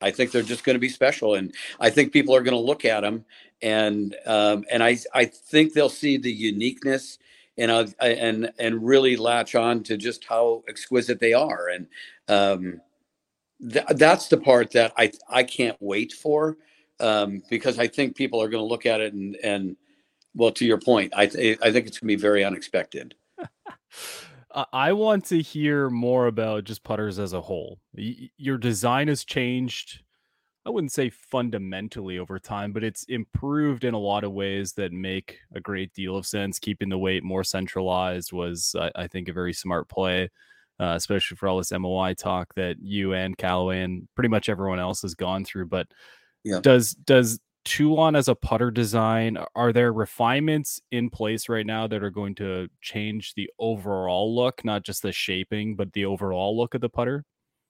[0.00, 2.60] i think they're just going to be special and i think people are going to
[2.60, 3.24] look at them
[3.62, 7.18] and um, and i i think they'll see the uniqueness
[7.58, 11.88] and uh, and and really latch on to just how exquisite they are and
[12.28, 12.80] um,
[13.60, 16.56] th- that's the part that I I can't wait for
[17.00, 19.76] um, because I think people are going to look at it and and
[20.34, 23.14] well to your point I th- I think it's going to be very unexpected.
[24.72, 27.78] I want to hear more about just putters as a whole.
[27.94, 30.02] Y- your design has changed
[30.68, 34.92] I wouldn't say fundamentally over time, but it's improved in a lot of ways that
[34.92, 36.58] make a great deal of sense.
[36.58, 40.28] Keeping the weight more centralized was, I, I think, a very smart play,
[40.78, 44.78] uh, especially for all this MOI talk that you and Callaway and pretty much everyone
[44.78, 45.68] else has gone through.
[45.68, 45.86] But
[46.44, 46.60] yeah.
[46.60, 52.02] does does Toulon as a putter design, are there refinements in place right now that
[52.02, 56.74] are going to change the overall look, not just the shaping, but the overall look
[56.74, 57.24] of the putter?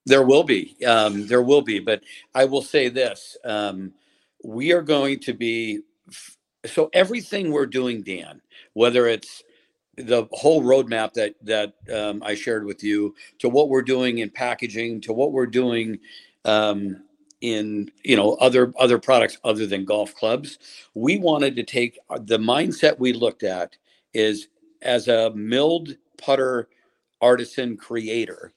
[0.07, 0.77] There will be.
[0.85, 1.81] Um, there will be.
[1.81, 2.03] But
[2.35, 3.93] I will say this um,
[4.45, 5.81] we are going to be.
[6.67, 8.41] So everything we're doing, Dan,
[8.73, 9.43] whether it's
[9.97, 14.31] the whole roadmap that that um, I shared with you, to what we're doing in
[14.31, 15.99] packaging, to what we're doing
[16.45, 17.03] um,
[17.41, 20.59] in you know other other products other than golf clubs,
[20.95, 23.77] we wanted to take uh, the mindset we looked at
[24.15, 24.49] is
[24.83, 26.69] as a milled putter
[27.21, 28.53] artisan creator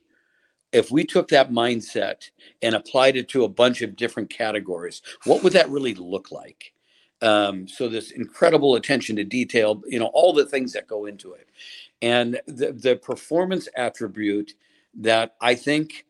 [0.72, 2.30] if we took that mindset
[2.62, 6.74] and applied it to a bunch of different categories, what would that really look like?
[7.22, 11.34] Um, so this incredible attention to detail, you know, all the things that go into
[11.34, 11.50] it,
[12.02, 14.54] and the the performance attribute
[14.96, 16.06] that I think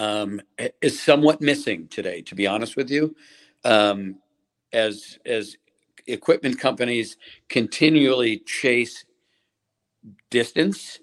[0.00, 0.42] um,
[0.82, 3.16] is somewhat missing today, to be honest with you,
[3.64, 4.16] um,
[4.72, 5.56] as as
[6.08, 7.16] equipment companies
[7.48, 9.04] continually chase
[10.30, 11.00] distance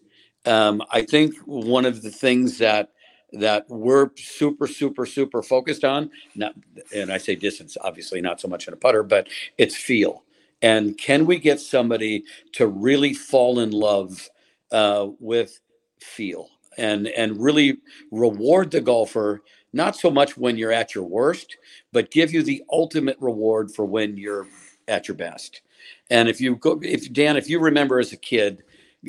[0.47, 2.91] um, I think one of the things that
[3.33, 6.53] that we're super, super, super focused on, not,
[6.95, 10.23] and I say distance, obviously not so much in a putter, but it's feel.
[10.61, 14.29] And can we get somebody to really fall in love
[14.71, 15.61] uh, with
[15.99, 17.77] feel and and really
[18.11, 19.41] reward the golfer
[19.73, 21.57] not so much when you're at your worst,
[21.91, 24.47] but give you the ultimate reward for when you're
[24.87, 25.61] at your best.
[26.09, 28.63] And if you go, if Dan, if you remember as a kid,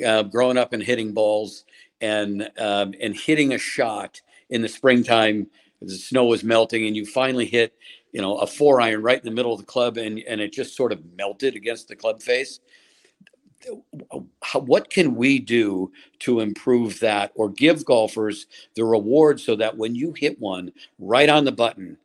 [0.05, 1.65] uh, growing up and hitting balls
[2.01, 5.47] and um, and hitting a shot in the springtime
[5.81, 7.73] the snow was melting and you finally hit
[8.11, 10.53] you know a four iron right in the middle of the club and and it
[10.53, 12.59] just sort of melted against the club face
[14.61, 19.95] what can we do to improve that or give golfers the reward so that when
[19.95, 21.97] you hit one right on the button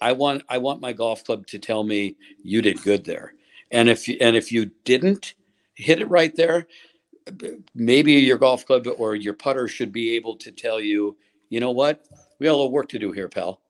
[0.00, 3.34] i want i want my golf club to tell me you did good there
[3.70, 5.34] and if you and if you didn't
[5.78, 6.66] hit it right there,
[7.74, 11.16] maybe your golf club or your putter should be able to tell you,
[11.50, 12.04] you know what,
[12.38, 13.60] we got a little work to do here, pal.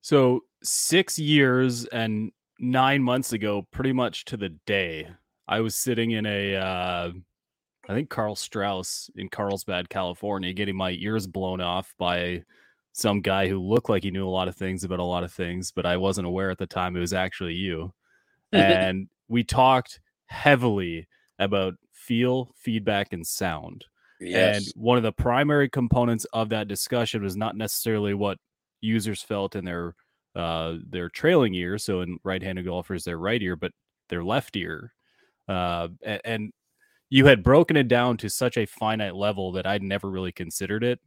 [0.00, 5.08] So six years and nine months ago, pretty much to the day,
[5.48, 7.10] I was sitting in a, uh,
[7.88, 12.44] I think Karl Strauss in Carlsbad, California, getting my ears blown off by
[12.92, 15.32] some guy who looked like he knew a lot of things about a lot of
[15.32, 17.92] things, but I wasn't aware at the time it was actually you.
[18.52, 23.86] and we talked heavily about feel, feedback, and sound.
[24.20, 24.56] Yes.
[24.56, 28.38] And one of the primary components of that discussion was not necessarily what
[28.80, 29.94] users felt in their
[30.34, 31.78] uh, their trailing ear.
[31.78, 33.72] So in right-handed golfers, their right ear, but
[34.08, 34.92] their left ear.
[35.48, 36.52] Uh, and, and
[37.10, 40.84] you had broken it down to such a finite level that I'd never really considered
[40.84, 41.00] it.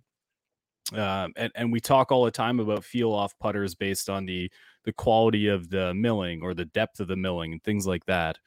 [0.93, 4.51] Um, and, and we talk all the time about feel off putters based on the
[4.83, 8.37] the quality of the milling or the depth of the milling and things like that.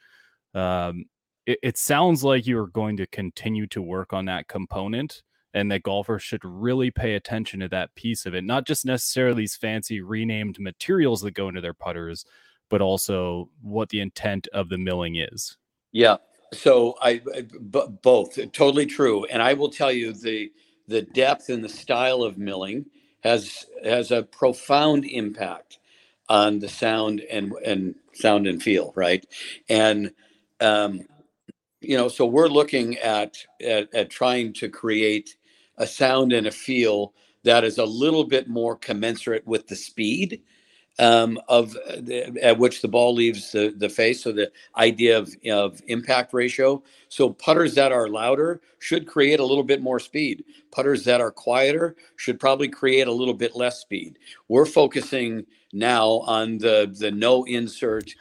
[0.53, 1.03] Um,
[1.45, 5.21] it, it sounds like you are going to continue to work on that component
[5.53, 9.43] and that golfers should really pay attention to that piece of it, not just necessarily
[9.43, 12.23] these fancy renamed materials that go into their putters,
[12.69, 15.57] but also what the intent of the milling is.
[15.91, 16.17] Yeah.
[16.53, 20.51] So I, I b- both totally true, and I will tell you the
[20.87, 22.87] the depth and the style of milling
[23.23, 25.79] has has a profound impact
[26.27, 29.25] on the sound and and sound and feel, right?
[29.69, 30.11] And
[30.59, 31.01] um,
[31.81, 35.37] you know, so we're looking at, at at trying to create
[35.77, 40.41] a sound and a feel that is a little bit more commensurate with the speed
[40.99, 44.23] um, of the, at which the ball leaves the, the face.
[44.23, 46.83] So the idea of, of impact ratio.
[47.07, 50.43] So putters that are louder should create a little bit more speed.
[50.71, 54.19] Putters that are quieter should probably create a little bit less speed.
[54.49, 58.15] We're focusing now on the the no insert, you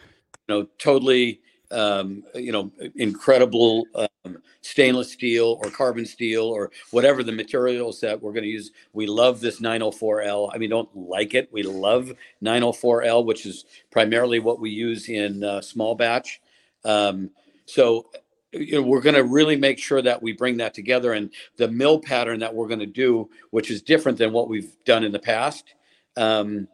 [0.49, 7.33] know, totally um, you know, incredible um, stainless steel or carbon steel or whatever the
[7.33, 8.71] materials that we're going to use.
[8.93, 10.51] We love this 904L.
[10.53, 11.49] I mean, don't like it.
[11.53, 16.41] We love 904L, which is primarily what we use in uh, small batch.
[16.85, 17.31] Um,
[17.67, 18.07] so,
[18.53, 21.13] you know, we're going to really make sure that we bring that together.
[21.13, 24.73] And the mill pattern that we're going to do, which is different than what we've
[24.85, 25.75] done in the past,
[26.17, 26.67] um,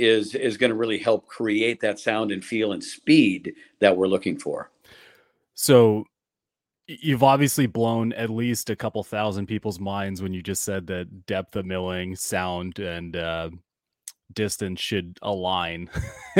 [0.00, 4.08] is is going to really help create that sound and feel and speed that we're
[4.08, 4.70] looking for.
[5.54, 6.04] So
[6.86, 11.26] you've obviously blown at least a couple thousand people's minds when you just said that
[11.26, 13.50] depth of milling, sound, and uh,
[14.32, 15.90] distance should align.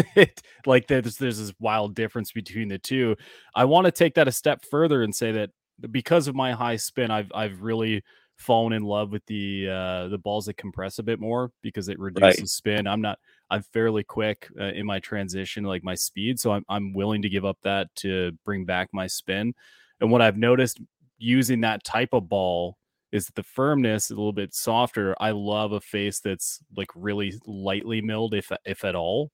[0.67, 3.17] like there's there's this wild difference between the two.
[3.55, 5.51] I want to take that a step further and say that
[5.91, 8.03] because of my high spin, I've I've really
[8.37, 11.99] fallen in love with the uh the balls that compress a bit more because it
[11.99, 12.49] reduces right.
[12.49, 12.87] spin.
[12.87, 13.19] I'm not
[13.51, 16.39] I'm fairly quick uh, in my transition, like my speed.
[16.39, 19.55] So I'm, I'm willing to give up that to bring back my spin.
[20.01, 20.81] And what I've noticed
[21.19, 22.77] using that type of ball
[23.13, 25.17] is the firmness is a little bit softer.
[25.21, 29.31] I love a face that's like really lightly milled, if if at all.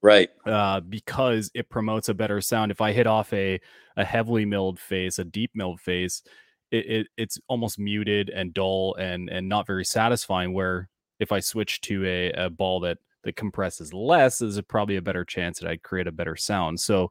[0.00, 0.30] Right.
[0.46, 2.70] Uh, because it promotes a better sound.
[2.70, 3.60] If I hit off a
[3.96, 6.22] a heavily milled face, a deep milled face,
[6.70, 10.54] it, it it's almost muted and dull and and not very satisfying.
[10.54, 10.88] Where
[11.20, 15.24] if I switch to a, a ball that that compresses less, is probably a better
[15.24, 16.80] chance that I'd create a better sound.
[16.80, 17.10] So,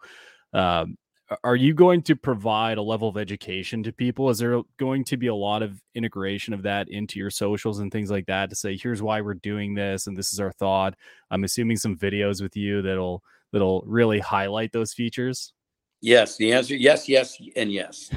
[0.53, 0.97] um,
[1.43, 4.29] are you going to provide a level of education to people?
[4.29, 7.91] Is there going to be a lot of integration of that into your socials and
[7.91, 10.95] things like that to say, here's why we're doing this and this is our thought?
[11.29, 15.53] I'm assuming some videos with you that'll that'll really highlight those features.
[16.01, 18.09] Yes, the answer yes, yes, and yes.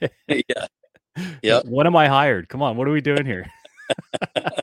[0.28, 0.66] yeah.
[1.42, 1.66] Yep.
[1.66, 2.48] When am I hired?
[2.48, 3.46] Come on, what are we doing here?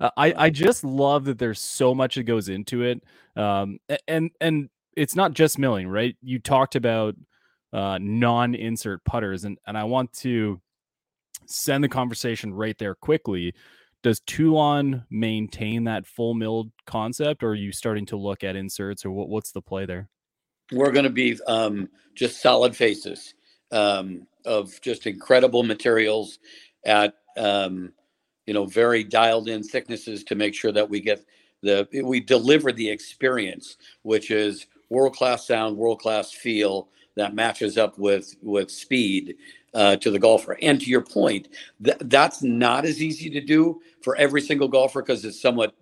[0.00, 3.02] Uh, I I just love that there's so much that goes into it,
[3.36, 6.16] um, and and it's not just milling, right?
[6.22, 7.14] You talked about
[7.72, 10.60] uh, non-insert putters, and and I want to
[11.46, 13.54] send the conversation right there quickly.
[14.02, 19.04] Does Toulon maintain that full milled concept, or are you starting to look at inserts,
[19.04, 20.08] or what, what's the play there?
[20.72, 23.34] We're going to be um, just solid faces
[23.70, 26.38] um, of just incredible materials
[26.84, 27.92] at um,
[28.46, 31.24] you know, very dialed in thicknesses to make sure that we get
[31.62, 37.78] the we deliver the experience, which is world class sound, world class feel that matches
[37.78, 39.36] up with with speed
[39.72, 40.58] uh, to the golfer.
[40.62, 41.48] And to your point,
[41.82, 45.74] th- that's not as easy to do for every single golfer because it's somewhat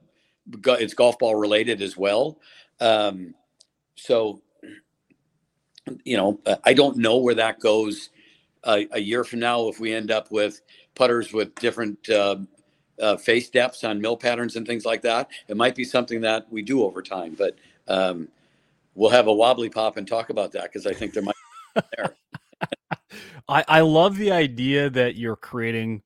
[0.66, 2.38] it's golf ball related as well.
[2.80, 3.34] Um,
[3.96, 4.42] so,
[6.04, 8.10] you know, I don't know where that goes
[8.64, 10.60] a, a year from now if we end up with
[10.94, 12.36] putters with different uh,
[13.00, 15.28] uh, face depths on mill patterns and things like that.
[15.48, 17.56] It might be something that we do over time, but
[17.88, 18.28] um,
[18.94, 21.34] we'll have a wobbly pop and talk about that because I think there might
[21.74, 22.14] be there.
[23.48, 26.02] I, I love the idea that you're creating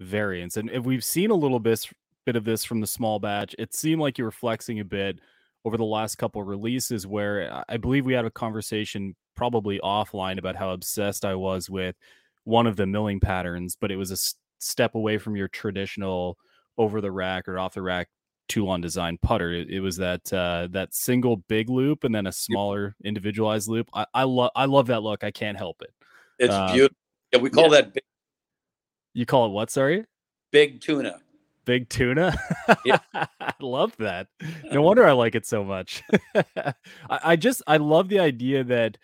[0.00, 1.88] variants, and if we've seen a little bit
[2.24, 5.18] bit of this from the small batch, it seemed like you were flexing a bit
[5.64, 10.56] over the last couple releases where I believe we had a conversation probably offline about
[10.56, 11.96] how obsessed I was with
[12.44, 14.16] one of the milling patterns, but it was a
[14.58, 16.38] step away from your traditional
[16.78, 18.08] over the rack or off the rack
[18.48, 19.52] Toulon design putter.
[19.52, 23.88] It, it was that uh, that single big loop and then a smaller individualized loop.
[23.94, 25.24] I, I love I love that look.
[25.24, 25.92] I can't help it.
[26.38, 26.96] It's uh, beautiful.
[27.32, 27.80] Yeah, we call yeah.
[27.80, 28.02] that big.
[29.14, 29.70] You call it what?
[29.70, 30.04] Sorry.
[30.50, 31.20] Big tuna.
[31.64, 32.36] Big tuna.
[32.84, 32.98] Yeah.
[33.14, 34.26] I love that.
[34.64, 36.02] No wonder I like it so much.
[36.56, 36.74] I,
[37.08, 38.98] I just I love the idea that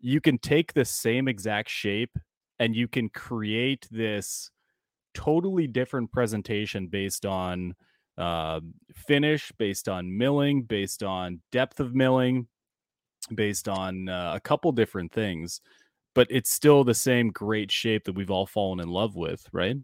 [0.00, 2.18] you can take the same exact shape
[2.58, 4.50] and you can create this
[5.14, 7.74] totally different presentation based on
[8.18, 8.60] uh,
[8.94, 12.46] finish, based on milling, based on depth of milling,
[13.34, 15.60] based on uh, a couple different things,
[16.14, 19.76] but it's still the same great shape that we've all fallen in love with, right?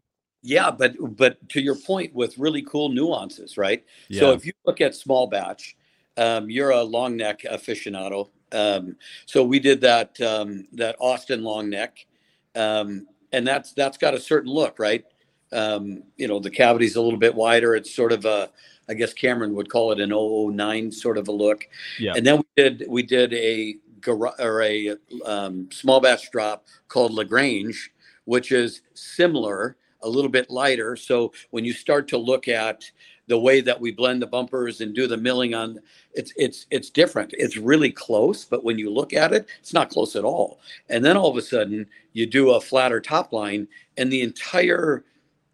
[0.43, 3.85] Yeah, but but to your point, with really cool nuances, right?
[4.09, 4.21] Yeah.
[4.21, 5.77] So if you look at small batch,
[6.17, 8.31] um, you're a long neck aficionado.
[8.53, 8.97] Um,
[9.27, 12.07] so we did that um, that Austin long neck,
[12.55, 15.05] um, and that's that's got a certain look, right?
[15.53, 17.75] Um, you know, the cavity's a little bit wider.
[17.75, 18.51] It's sort of a,
[18.89, 21.67] I guess Cameron would call it an 009 sort of a look.
[21.99, 22.13] Yeah.
[22.17, 27.13] And then we did we did a gar- or a um, small batch drop called
[27.13, 27.91] Lagrange,
[28.25, 30.97] which is similar, a little bit lighter.
[30.97, 32.91] So when you start to look at
[33.31, 35.79] the way that we blend the bumpers and do the milling on,
[36.15, 37.33] it's it's it's different.
[37.39, 40.59] It's really close, but when you look at it, it's not close at all.
[40.89, 45.05] And then all of a sudden, you do a flatter top line, and the entire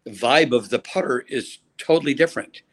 [0.07, 2.63] vibe of the putter is totally different.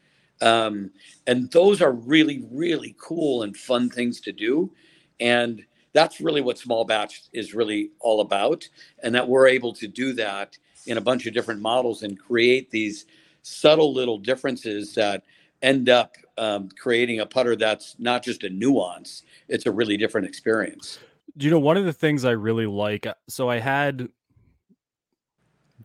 [0.40, 0.90] Um,
[1.26, 4.72] and those are really, really cool and fun things to do.
[5.20, 8.66] And that's really what small batch is really all about.
[9.02, 12.70] And that we're able to do that in a bunch of different models and create
[12.70, 13.04] these
[13.44, 15.22] subtle little differences that
[15.62, 20.26] end up um, creating a putter that's not just a nuance, it's a really different
[20.26, 20.98] experience.
[21.36, 23.06] Do you know one of the things I really like?
[23.06, 24.08] uh, So I had,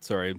[0.00, 0.38] sorry,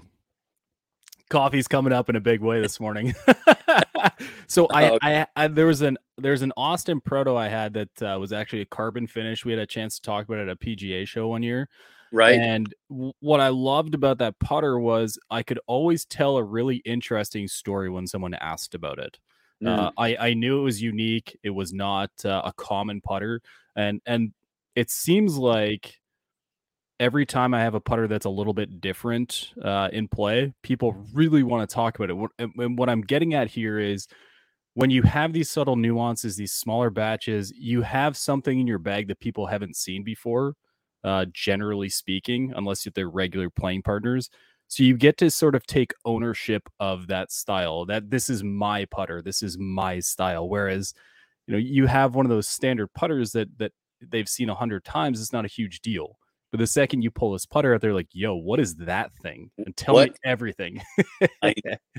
[1.29, 3.13] coffee's coming up in a big way this morning.
[4.47, 8.01] so I, Oh, I, I, there was an there's an Austin Proto I had that
[8.01, 9.45] uh, was actually a carbon finish.
[9.45, 11.69] We had a chance to talk about it at a PGA show one year.
[12.11, 12.39] Right.
[12.39, 16.77] And w- what I loved about that putter was I could always tell a really
[16.77, 19.17] interesting story when someone asked about it.
[19.63, 19.77] Mm.
[19.77, 21.37] Uh, I I knew it was unique.
[21.43, 23.41] It was not uh, a common putter,
[23.75, 24.33] and and
[24.75, 25.99] it seems like
[26.99, 30.95] every time I have a putter that's a little bit different uh, in play, people
[31.13, 32.49] really want to talk about it.
[32.59, 34.07] And what I'm getting at here is
[34.75, 39.07] when you have these subtle nuances, these smaller batches, you have something in your bag
[39.07, 40.53] that people haven't seen before.
[41.03, 44.29] Uh, generally speaking, unless they're their regular playing partners.
[44.67, 47.85] So you get to sort of take ownership of that style.
[47.85, 50.47] That this is my putter, this is my style.
[50.47, 50.93] Whereas,
[51.45, 54.85] you know, you have one of those standard putters that that they've seen a hundred
[54.85, 55.19] times.
[55.19, 56.17] It's not a huge deal.
[56.51, 59.51] But the second you pull this putter out, they're like, "Yo, what is that thing?"
[59.57, 60.81] And tell me everything.
[61.41, 61.53] I-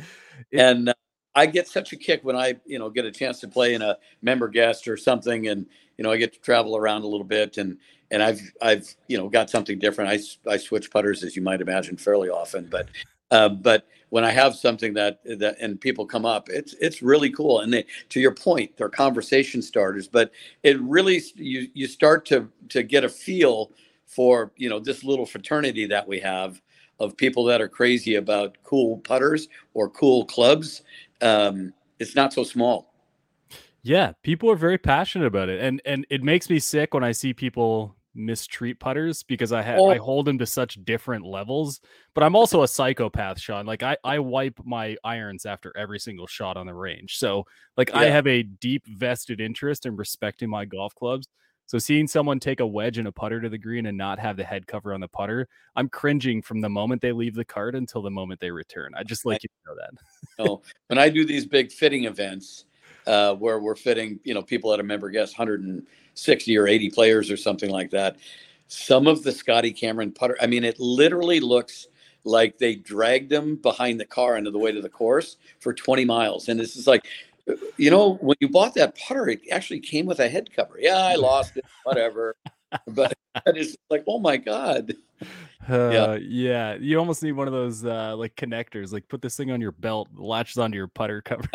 [0.52, 0.94] and uh,
[1.34, 3.80] I get such a kick when I, you know, get a chance to play in
[3.80, 7.24] a member guest or something, and you know, I get to travel around a little
[7.24, 7.78] bit, and
[8.12, 10.10] and I've I've you know got something different.
[10.10, 12.88] I I switch putters as you might imagine fairly often, but
[13.32, 17.30] uh, but when I have something that that and people come up, it's it's really
[17.30, 17.60] cool.
[17.60, 20.30] And they, to your point, they're conversation starters, but
[20.62, 23.72] it really you you start to to get a feel
[24.06, 26.60] for you know this little fraternity that we have
[27.00, 30.82] of people that are crazy about cool putters or cool clubs.
[31.22, 32.92] Um, it's not so small.
[33.82, 37.12] Yeah, people are very passionate about it, and and it makes me sick when I
[37.12, 40.02] see people mistreat putters because I ha- I Oh.
[40.02, 41.80] hold them to such different levels.
[42.14, 43.66] But I'm also a psychopath, Sean.
[43.66, 47.16] Like I I wipe my irons after every single shot on the range.
[47.18, 47.46] So
[47.76, 51.26] like I have a deep vested interest in respecting my golf clubs.
[51.66, 54.36] So seeing someone take a wedge and a putter to the green and not have
[54.36, 57.74] the head cover on the putter, I'm cringing from the moment they leave the cart
[57.74, 58.92] until the moment they return.
[58.94, 59.90] I just like you to know that.
[60.38, 62.66] You know, when I do these big fitting events
[63.06, 67.30] uh, where we're fitting, you know, people at a member guest 160 or 80 players
[67.30, 68.16] or something like that,
[68.68, 71.88] some of the Scotty Cameron putter, I mean, it literally looks
[72.24, 76.04] like they dragged them behind the car into the way to the course for 20
[76.04, 76.48] miles.
[76.48, 77.06] And this is like,
[77.76, 80.76] you know, when you bought that putter, it actually came with a head cover.
[80.78, 82.36] Yeah, I lost it, whatever.
[82.88, 83.12] but
[83.46, 84.94] it's like, oh my God.
[85.68, 88.92] Uh, yeah, you almost need one of those uh, like connectors.
[88.92, 91.48] Like put this thing on your belt, latches onto your putter cover.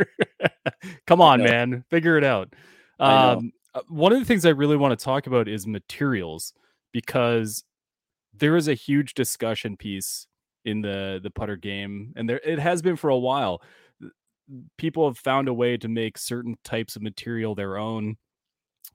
[1.08, 2.54] Come on, man, figure it out.
[3.00, 6.54] Um, uh, one of the things I really want to talk about is materials
[6.94, 7.64] because
[8.34, 10.28] there is a huge discussion piece
[10.66, 13.62] in the the putter game, and there it has been for a while.
[14.78, 18.16] People have found a way to make certain types of material their own,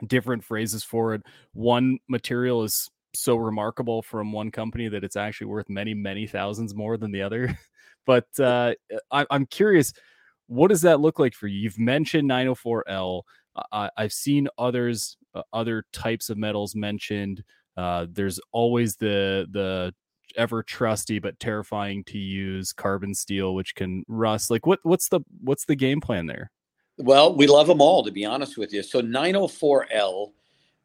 [0.07, 1.23] different phrases for it.
[1.53, 6.75] One material is so remarkable from one company that it's actually worth many, many thousands
[6.75, 7.59] more than the other.
[8.07, 8.75] but uh,
[9.11, 9.93] I, I'm curious,
[10.47, 11.59] what does that look like for you?
[11.61, 13.23] You've mentioned 904L.
[13.73, 17.45] I, I've seen others, uh, other types of metals mentioned.
[17.77, 19.95] Uh, there's always the the
[20.37, 24.51] ever trusty but terrifying to use carbon steel, which can rust.
[24.51, 26.51] Like what what's the what's the game plan there?
[26.99, 28.83] Well, we love them all, to be honest with you.
[28.83, 30.33] So 904L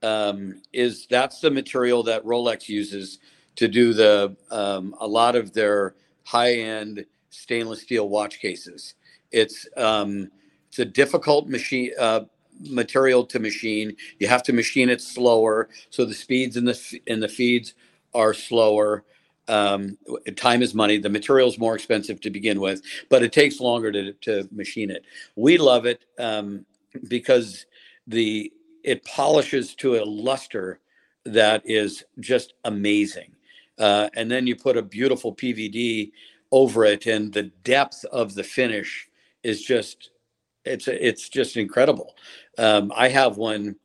[0.03, 3.19] um, is that's the material that Rolex uses
[3.55, 8.95] to do the um, a lot of their high end stainless steel watch cases.
[9.31, 10.31] It's um,
[10.69, 12.21] it's a difficult machine uh,
[12.61, 13.95] material to machine.
[14.19, 17.73] You have to machine it slower, so the speeds in the in the feeds
[18.13, 19.03] are slower.
[19.47, 19.97] Um,
[20.35, 20.97] time is money.
[20.97, 24.91] The material is more expensive to begin with, but it takes longer to, to machine
[24.91, 25.05] it.
[25.35, 26.65] We love it um,
[27.07, 27.65] because
[28.07, 28.51] the
[28.83, 30.79] it polishes to a luster
[31.25, 33.31] that is just amazing.
[33.77, 36.11] Uh, and then you put a beautiful PVD
[36.51, 39.09] over it, and the depth of the finish
[39.43, 40.11] is just
[40.65, 42.15] it's it's just incredible.
[42.57, 43.75] Um, I have one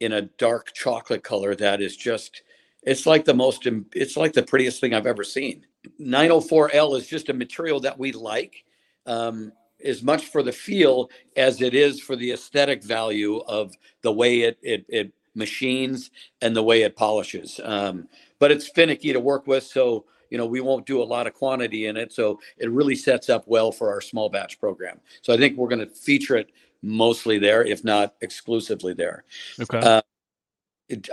[0.00, 2.42] in a dark chocolate color that is just
[2.88, 5.66] it's like the most it's like the prettiest thing I've ever seen.
[6.00, 8.64] 904L is just a material that we like.
[9.06, 9.52] Um,
[9.84, 14.40] as much for the feel as it is for the aesthetic value of the way
[14.40, 16.10] it it, it machines
[16.40, 17.60] and the way it polishes.
[17.62, 18.08] Um,
[18.38, 21.34] but it's finicky to work with, so you know we won't do a lot of
[21.34, 22.12] quantity in it.
[22.12, 24.98] So it really sets up well for our small batch program.
[25.20, 29.24] So I think we're going to feature it mostly there, if not exclusively there.
[29.60, 29.78] Okay.
[29.78, 30.00] Uh,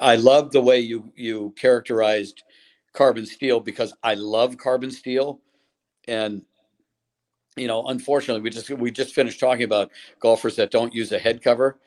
[0.02, 2.44] I love the way you you characterized
[2.94, 5.42] carbon steel because I love carbon steel,
[6.08, 6.42] and
[7.58, 11.20] you know, unfortunately, we just we just finished talking about golfers that don't use a
[11.20, 11.80] head cover.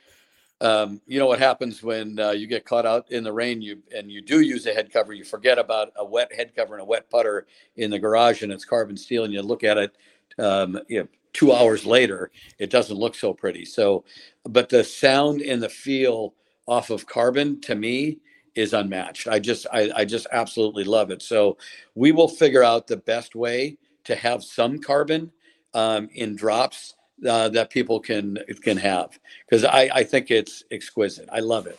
[0.60, 3.80] Um, you know what happens when uh, you get caught out in the rain, you
[3.94, 5.12] and you do use a head cover.
[5.12, 8.52] You forget about a wet head cover and a wet putter in the garage, and
[8.52, 9.96] it's carbon steel, and you look at it,
[10.38, 13.64] um, you know, two hours later, it doesn't look so pretty.
[13.64, 14.04] So,
[14.44, 16.34] but the sound and the feel
[16.68, 18.18] off of carbon to me
[18.54, 19.26] is unmatched.
[19.26, 21.22] I just I, I just absolutely love it.
[21.22, 21.56] So
[21.94, 25.32] we will figure out the best way to have some carbon
[25.74, 26.94] um, in drops
[27.26, 31.28] uh, that people can can have because I, I think it's exquisite.
[31.32, 31.78] I love it.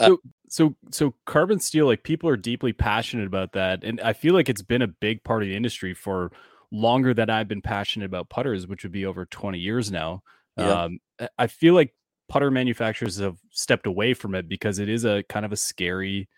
[0.00, 4.12] Uh, so so so carbon steel, like people are deeply passionate about that, and I
[4.12, 6.32] feel like it's been a big part of the industry for
[6.70, 10.22] longer than I've been passionate about putters, which would be over twenty years now.
[10.56, 10.84] Yeah.
[10.84, 10.98] Um,
[11.38, 11.94] I feel like
[12.34, 16.28] putter manufacturers have stepped away from it because it is a kind of a scary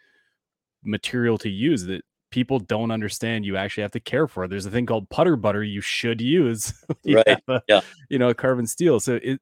[0.85, 4.47] material to use that people don't understand you actually have to care for.
[4.47, 6.75] There's a thing called putter butter you should use.
[7.03, 7.41] you right.
[7.49, 7.81] A, yeah.
[8.11, 9.01] You know, carbon steel.
[9.01, 9.41] So it,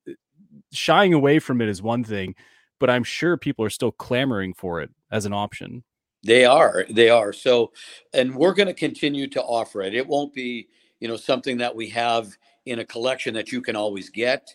[0.70, 2.36] shying away from it is one thing,
[2.78, 5.82] but I'm sure people are still clamoring for it as an option.
[6.22, 6.84] They are.
[6.88, 7.32] They are.
[7.32, 7.72] So,
[8.12, 9.92] and we're going to continue to offer it.
[9.92, 10.68] It won't be,
[11.00, 12.28] you know, something that we have
[12.64, 14.54] in a collection that you can always get.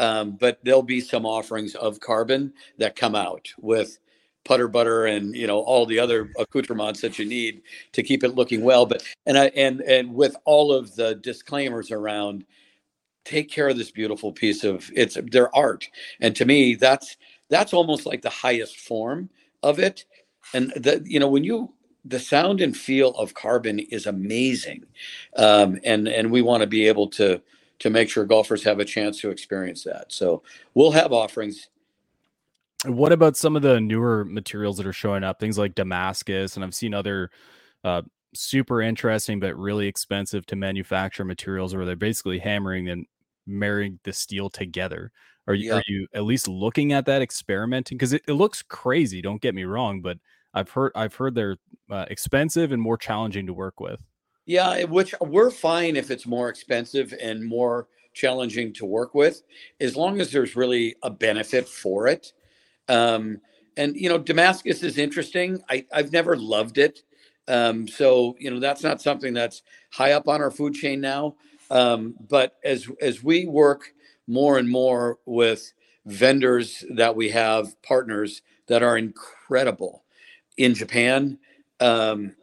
[0.00, 3.98] Um, but there'll be some offerings of carbon that come out with
[4.46, 7.60] putter butter and you know all the other accoutrements that you need
[7.92, 8.86] to keep it looking well.
[8.86, 12.46] But and i and and with all of the disclaimers around
[13.26, 15.86] take care of this beautiful piece of it's their art.
[16.20, 17.18] And to me that's
[17.50, 19.28] that's almost like the highest form
[19.62, 20.06] of it.
[20.54, 21.74] And the you know when you
[22.06, 24.86] the sound and feel of carbon is amazing.
[25.36, 27.42] Um, and and we want to be able to
[27.80, 30.42] to make sure golfers have a chance to experience that so
[30.74, 31.68] we'll have offerings
[32.86, 35.38] what about some of the newer materials that are showing up?
[35.38, 37.30] Things like Damascus, and I've seen other
[37.84, 38.02] uh,
[38.34, 43.06] super interesting but really expensive to manufacture materials where they're basically hammering and
[43.46, 45.10] marrying the steel together.
[45.46, 45.78] Are you yeah.
[45.78, 47.98] are you at least looking at that, experimenting?
[47.98, 49.20] Because it, it looks crazy.
[49.20, 50.18] Don't get me wrong, but
[50.54, 51.56] I've heard I've heard they're
[51.90, 54.00] uh, expensive and more challenging to work with.
[54.50, 59.42] Yeah, which we're fine if it's more expensive and more challenging to work with,
[59.78, 62.32] as long as there's really a benefit for it.
[62.88, 63.40] Um,
[63.76, 65.62] and you know, Damascus is interesting.
[65.70, 67.04] I, I've never loved it.
[67.46, 71.36] Um, so you know, that's not something that's high up on our food chain now.
[71.70, 73.94] Um, but as as we work
[74.26, 75.72] more and more with
[76.06, 80.02] vendors that we have partners that are incredible
[80.56, 81.38] in Japan.
[81.78, 82.34] Um,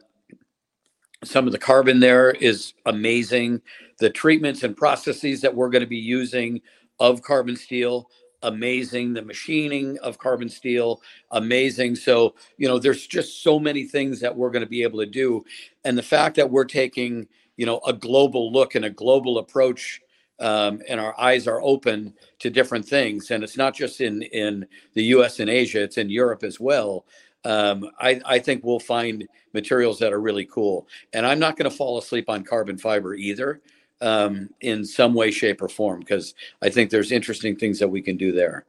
[1.24, 3.60] some of the carbon there is amazing.
[3.98, 6.60] The treatments and processes that we're going to be using
[7.00, 8.08] of carbon steel
[8.42, 9.14] amazing.
[9.14, 11.02] The machining of carbon steel
[11.32, 11.96] amazing.
[11.96, 15.06] So you know there's just so many things that we're going to be able to
[15.06, 15.44] do.
[15.84, 20.00] And the fact that we're taking you know a global look and a global approach
[20.40, 23.30] um, and our eyes are open to different things.
[23.30, 27.04] And it's not just in in the us and asia it's in europe as well
[27.48, 31.70] um, I, I think we'll find materials that are really cool and i'm not going
[31.70, 33.60] to fall asleep on carbon fiber either
[34.00, 38.02] um, in some way, shape, or form because I think there's interesting things that we
[38.02, 38.66] can do there.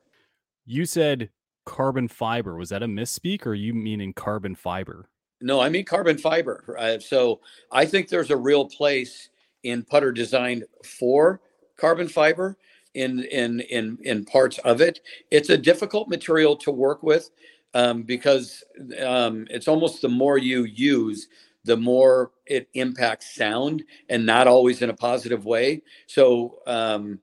[0.65, 1.29] You said
[1.65, 2.55] carbon fiber.
[2.55, 5.09] Was that a misspeak or you meaning carbon fiber?
[5.41, 6.75] No, I mean carbon fiber.
[6.77, 7.39] Uh, so
[7.71, 9.29] I think there's a real place
[9.63, 11.41] in putter designed for
[11.77, 12.57] carbon fiber
[12.95, 14.99] in in in in parts of it.
[15.31, 17.29] It's a difficult material to work with
[17.73, 18.63] um, because
[19.05, 21.27] um, it's almost the more you use,
[21.65, 25.81] the more it impacts sound, and not always in a positive way.
[26.07, 27.19] So, um,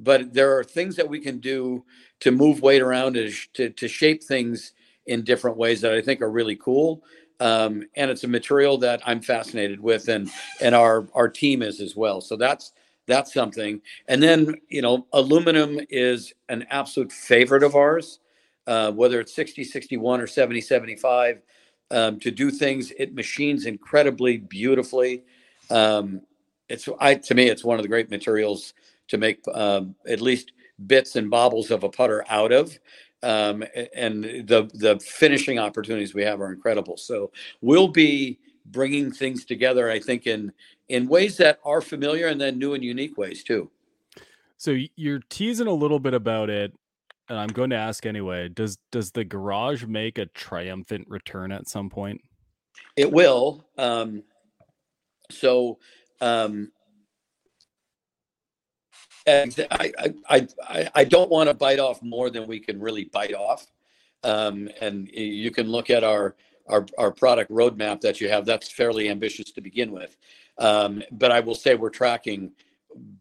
[0.00, 1.84] but there are things that we can do
[2.20, 4.72] to move weight around and to to shape things
[5.06, 7.02] in different ways that I think are really cool.
[7.40, 10.30] Um, and it's a material that I'm fascinated with, and
[10.60, 12.20] and our our team is as well.
[12.20, 12.72] So that's
[13.06, 13.80] that's something.
[14.08, 18.20] And then you know, aluminum is an absolute favorite of ours.
[18.66, 21.42] Uh, whether it's 60, 61, or 70, 75,
[21.90, 22.92] um, to do things.
[22.98, 25.24] It machines incredibly beautifully.
[25.70, 26.22] Um,
[26.68, 28.74] it's I to me, it's one of the great materials
[29.08, 30.52] to make um, at least
[30.86, 32.78] bits and bobbles of a putter out of.
[33.22, 36.96] Um, and the the finishing opportunities we have are incredible.
[36.96, 40.52] So we'll be bringing things together, I think, in
[40.88, 43.70] in ways that are familiar and then new and unique ways too.
[44.56, 46.72] So you're teasing a little bit about it
[47.28, 48.48] and I'm going to ask anyway.
[48.48, 52.20] Does does the garage make a triumphant return at some point?
[52.96, 53.64] It will.
[53.78, 54.22] Um,
[55.30, 55.78] so
[56.20, 56.70] um,
[59.26, 59.92] and I,
[60.28, 63.66] I, I, I don't want to bite off more than we can really bite off.
[64.22, 66.34] Um, and you can look at our,
[66.68, 68.44] our, our product roadmap that you have.
[68.44, 70.16] That's fairly ambitious to begin with.
[70.58, 72.52] Um, but I will say we're tracking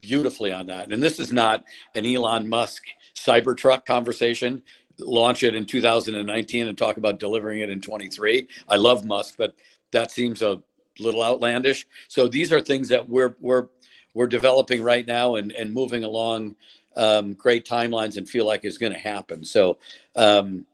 [0.02, 0.92] beautifully on that.
[0.92, 1.64] And this is not
[1.96, 2.84] an Elon Musk
[3.16, 4.62] Cybertruck conversation.
[5.00, 8.48] Launch it in 2019 and talk about delivering it in 23.
[8.70, 9.56] I love Musk, but
[9.92, 10.62] that seems a
[11.00, 11.88] little outlandish.
[12.08, 13.68] So these are things that we're we're
[14.14, 16.56] we're developing right now and and moving along
[16.96, 19.44] um, great timelines and feel like is going to happen.
[19.44, 19.80] So
[20.16, 20.66] um,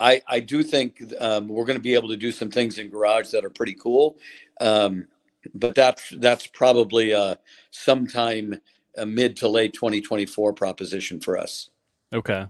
[0.00, 2.90] I I do think um, we're going to be able to do some things in
[2.90, 4.16] garage that are pretty cool.
[4.60, 5.06] Um,
[5.54, 7.36] but that's that's probably uh,
[7.70, 8.60] sometime
[8.96, 11.70] a mid to late 2024 proposition for us.
[12.12, 12.46] Okay.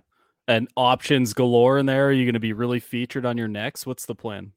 [0.48, 2.08] And options galore in there.
[2.08, 3.86] Are you going to be really featured on your next?
[3.86, 4.52] What's the plan?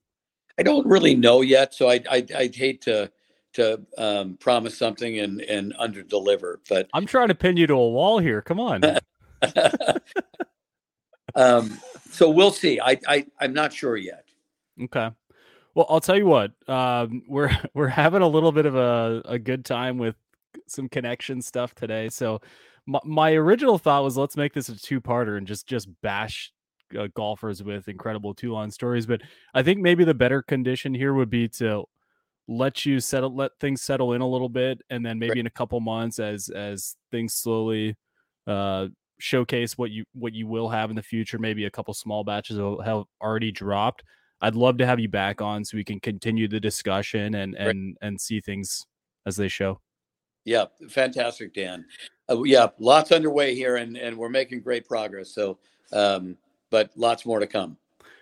[0.58, 3.12] I don't really know yet, so I I I'd hate to
[3.54, 6.62] to um, promise something and and under deliver.
[6.68, 8.42] But I'm trying to pin you to a wall here.
[8.42, 8.82] Come on.
[11.36, 11.80] um,
[12.10, 12.80] so we'll see.
[12.80, 14.26] I I I'm not sure yet.
[14.82, 15.10] Okay.
[15.74, 16.52] Well, I'll tell you what.
[16.68, 20.16] Um, we're we're having a little bit of a a good time with
[20.68, 22.10] some connection stuff today.
[22.10, 22.42] So
[22.88, 26.52] my, my original thought was let's make this a two-parter and just just bash
[26.98, 29.06] uh, golfers with incredible Toulon stories.
[29.06, 29.22] But
[29.54, 31.86] I think maybe the better condition here would be to
[32.48, 35.40] let you settle, let things settle in a little bit, and then maybe right.
[35.40, 37.96] in a couple months, as as things slowly
[38.48, 41.40] uh, showcase what you what you will have in the future.
[41.40, 44.04] Maybe a couple small batches will have already dropped.
[44.42, 47.96] I'd love to have you back on so we can continue the discussion and and
[48.02, 48.08] right.
[48.08, 48.86] and see things
[49.26, 49.82] as they show.
[50.46, 51.86] Yeah, fantastic, Dan.
[52.30, 55.34] Uh, yeah, lots underway here, and and we're making great progress.
[55.34, 55.58] So,
[55.92, 56.38] um,
[56.70, 57.78] but lots more to come.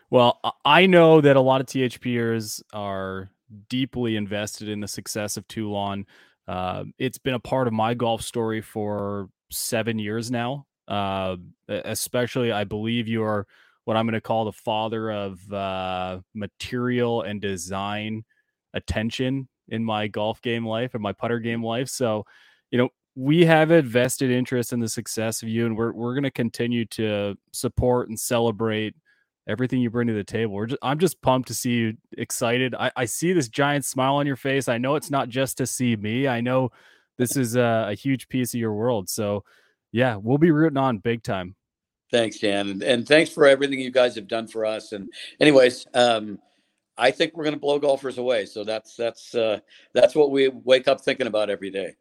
[0.10, 3.30] Well, I know that a lot of THPers are
[3.70, 6.06] deeply invested in the success of Toulon.
[6.48, 10.66] Uh, it's been a part of my golf story for seven years now.
[10.88, 13.48] Uh, especially, I believe you are
[13.86, 18.24] what I'm going to call the father of uh, material and design
[18.74, 21.90] attention in my golf game life and my putter game life.
[21.90, 22.26] So,
[22.72, 26.14] you know, we have a vested interest in the success of you, and we're we're
[26.14, 28.96] going to continue to support and celebrate
[29.48, 30.54] everything you bring to the table.
[30.54, 32.74] We're just, I'm just pumped to see you excited.
[32.74, 34.68] I, I see this giant smile on your face.
[34.68, 36.28] I know it's not just to see me.
[36.28, 36.72] I know
[37.18, 39.10] this is a, a huge piece of your world.
[39.10, 39.44] So,
[39.92, 41.56] yeah, we'll be rooting on big time.
[42.12, 44.92] Thanks, Dan, and, and thanks for everything you guys have done for us.
[44.92, 46.40] And, anyways, um,
[46.98, 48.46] I think we're going to blow golfers away.
[48.46, 49.60] So that's that's uh,
[49.94, 51.96] that's what we wake up thinking about every day.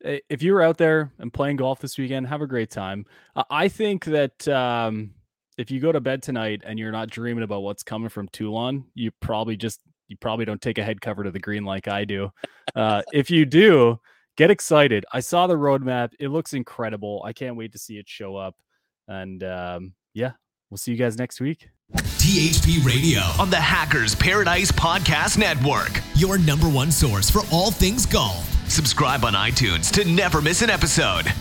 [0.00, 3.04] If you're out there and playing golf this weekend, have a great time.
[3.50, 5.10] I think that um,
[5.56, 8.84] if you go to bed tonight and you're not dreaming about what's coming from Toulon,
[8.94, 12.04] you probably just you probably don't take a head cover to the green like I
[12.04, 12.30] do.
[12.76, 13.98] Uh, if you do,
[14.36, 15.04] get excited.
[15.12, 17.22] I saw the roadmap; it looks incredible.
[17.24, 18.54] I can't wait to see it show up.
[19.08, 20.32] And um, yeah,
[20.70, 21.68] we'll see you guys next week.
[21.94, 26.02] THP Radio on the Hackers Paradise Podcast Network.
[26.14, 28.44] Your number one source for all things golf.
[28.70, 31.32] Subscribe on iTunes to never miss an episode.